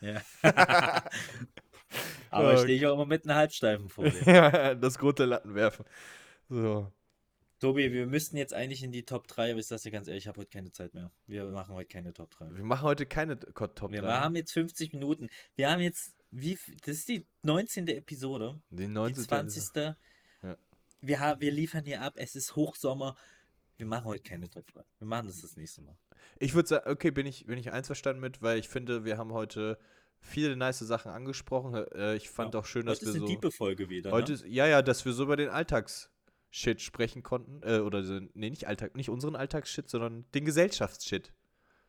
[0.00, 0.20] Ja.
[2.30, 2.58] Aber Ja.
[2.58, 4.22] stehe ich auch immer mit einem Halbsteifen vor dir.
[4.32, 5.84] ja, das rote Latten werfen.
[6.48, 6.90] So.
[7.62, 10.24] Tobi, wir müssten jetzt eigentlich in die Top 3, aber ich sag's dir ganz ehrlich,
[10.24, 11.12] ich habe heute keine Zeit mehr.
[11.28, 12.56] Wir machen heute keine Top 3.
[12.56, 14.12] Wir machen heute keine Top Wir 3.
[14.14, 15.28] haben jetzt 50 Minuten.
[15.54, 17.86] Wir haben jetzt, wie, das ist die 19.
[17.86, 18.60] Episode.
[18.70, 19.22] Die 19.
[19.22, 19.76] 20.
[19.76, 20.56] Ja.
[21.02, 23.14] Wir, haben, wir liefern hier ab, es ist Hochsommer.
[23.76, 24.82] Wir machen heute keine Top 3.
[24.98, 25.96] Wir machen das das nächste Mal.
[26.40, 29.32] Ich würde sagen, okay, bin ich, bin ich einverstanden mit, weil ich finde, wir haben
[29.32, 29.78] heute
[30.18, 31.74] viele nice Sachen angesprochen.
[31.94, 32.60] Äh, ich fand Ja.
[32.60, 33.50] auch schön, dass Heute wir ist eine so.
[33.52, 34.10] Folge wieder.
[34.10, 34.34] Heute ne?
[34.38, 35.48] ist, ja, ja, dass wir so über den
[36.52, 37.62] Alltagsshit sprechen konnten.
[37.62, 38.02] Äh, oder
[38.34, 41.32] nee, nicht Alltag, nicht unseren Alltagsshit, sondern den Gesellschaftsshit.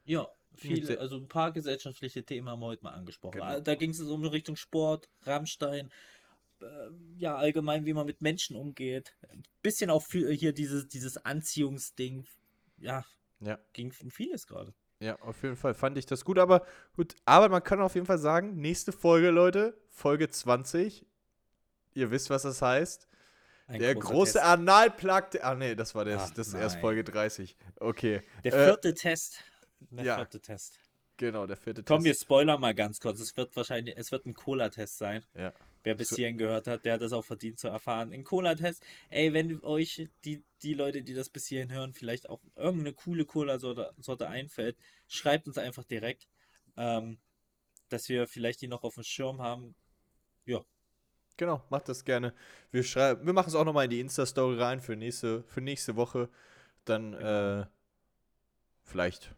[0.05, 3.39] Ja, viele, also ein paar gesellschaftliche Themen haben wir heute mal angesprochen.
[3.39, 3.59] Genau.
[3.59, 5.91] Da ging es um Richtung Sport, Rammstein,
[6.61, 6.65] äh,
[7.17, 9.13] ja, allgemein, wie man mit Menschen umgeht.
[9.29, 12.25] Ein bisschen auch für hier dieses, dieses Anziehungsding.
[12.77, 13.05] Ja,
[13.39, 13.59] Ja.
[13.73, 14.73] ging um vieles gerade.
[14.99, 18.05] Ja, auf jeden Fall fand ich das gut, aber gut, aber man kann auf jeden
[18.07, 21.05] Fall sagen, nächste Folge, Leute, Folge 20.
[21.93, 23.07] Ihr wisst, was das heißt.
[23.73, 24.45] Ein der große Test.
[24.45, 25.31] Analplug.
[25.31, 26.21] der- Ah, nee, das war das.
[26.31, 26.77] Ach, das ist erst.
[26.79, 27.55] Folge 30.
[27.79, 28.21] Okay.
[28.43, 29.43] Der äh, vierte Test.
[29.91, 30.15] Der ja.
[30.15, 30.79] vierte Test.
[31.17, 32.23] Genau, der vierte Komm, wir Test.
[32.23, 33.19] spoilern mal ganz kurz.
[33.19, 35.23] Es wird wahrscheinlich, es wird ein Cola-Test sein.
[35.35, 35.53] Ja.
[35.83, 38.13] Wer bis hierhin gehört hat, der hat das auch verdient zu erfahren.
[38.13, 38.83] Ein Cola-Test.
[39.09, 43.25] Ey, wenn euch die, die Leute, die das bis hierhin hören, vielleicht auch irgendeine coole
[43.25, 46.27] Cola-Sorte Sorte einfällt, schreibt uns einfach direkt,
[46.77, 47.19] ähm,
[47.89, 49.75] dass wir vielleicht die noch auf dem Schirm haben.
[50.45, 50.61] Ja,
[51.37, 52.33] Genau, macht das gerne.
[52.71, 55.95] Wir schreiben, wir machen es auch nochmal in die Insta-Story rein für nächste, für nächste
[55.95, 56.29] Woche.
[56.85, 57.61] Dann, Genau.
[57.61, 57.65] äh,
[58.83, 59.33] vielleicht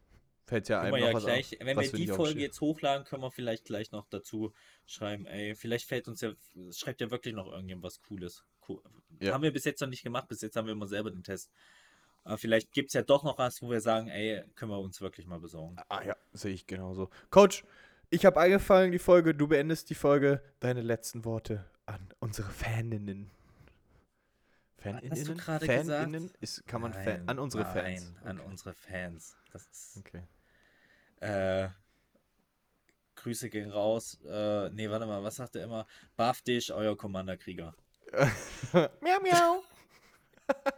[0.45, 3.05] fällt ja einem noch ja was gleich, auf, wenn was wir die Folge jetzt hochladen,
[3.05, 4.53] können wir vielleicht gleich noch dazu
[4.85, 6.33] schreiben, ey, vielleicht fällt uns ja,
[6.71, 8.43] schreibt ja wirklich noch irgendjemand was Cooles.
[8.67, 8.81] Cool.
[9.19, 9.33] Ja.
[9.33, 11.51] Haben wir bis jetzt noch nicht gemacht, bis jetzt haben wir immer selber den Test.
[12.23, 14.99] Aber vielleicht gibt es ja doch noch was, wo wir sagen, ey, können wir uns
[14.99, 15.77] wirklich mal besorgen.
[15.89, 17.09] Ah ja, sehe ich genauso.
[17.29, 17.63] Coach,
[18.09, 20.41] ich habe angefangen die Folge, du beendest die Folge.
[20.59, 23.29] Deine letzten Worte an unsere Faninnen.
[24.77, 25.11] Faninnen?
[25.11, 26.23] Hast du gerade Faninnen?
[26.23, 26.37] gesagt?
[26.41, 28.13] Ist, kann man Fan, Nein, an unsere Fans.
[28.15, 28.49] Nein, an Okay.
[28.49, 29.35] unsere Fans.
[29.51, 30.21] Das ist, Okay.
[31.21, 31.69] äh,
[33.15, 34.19] Grüße gehen raus.
[34.25, 35.87] Äh, nee, warte mal, was sagt er immer?
[36.15, 37.73] Buff dich, euer Commander-Krieger.
[39.01, 39.63] miau, miau.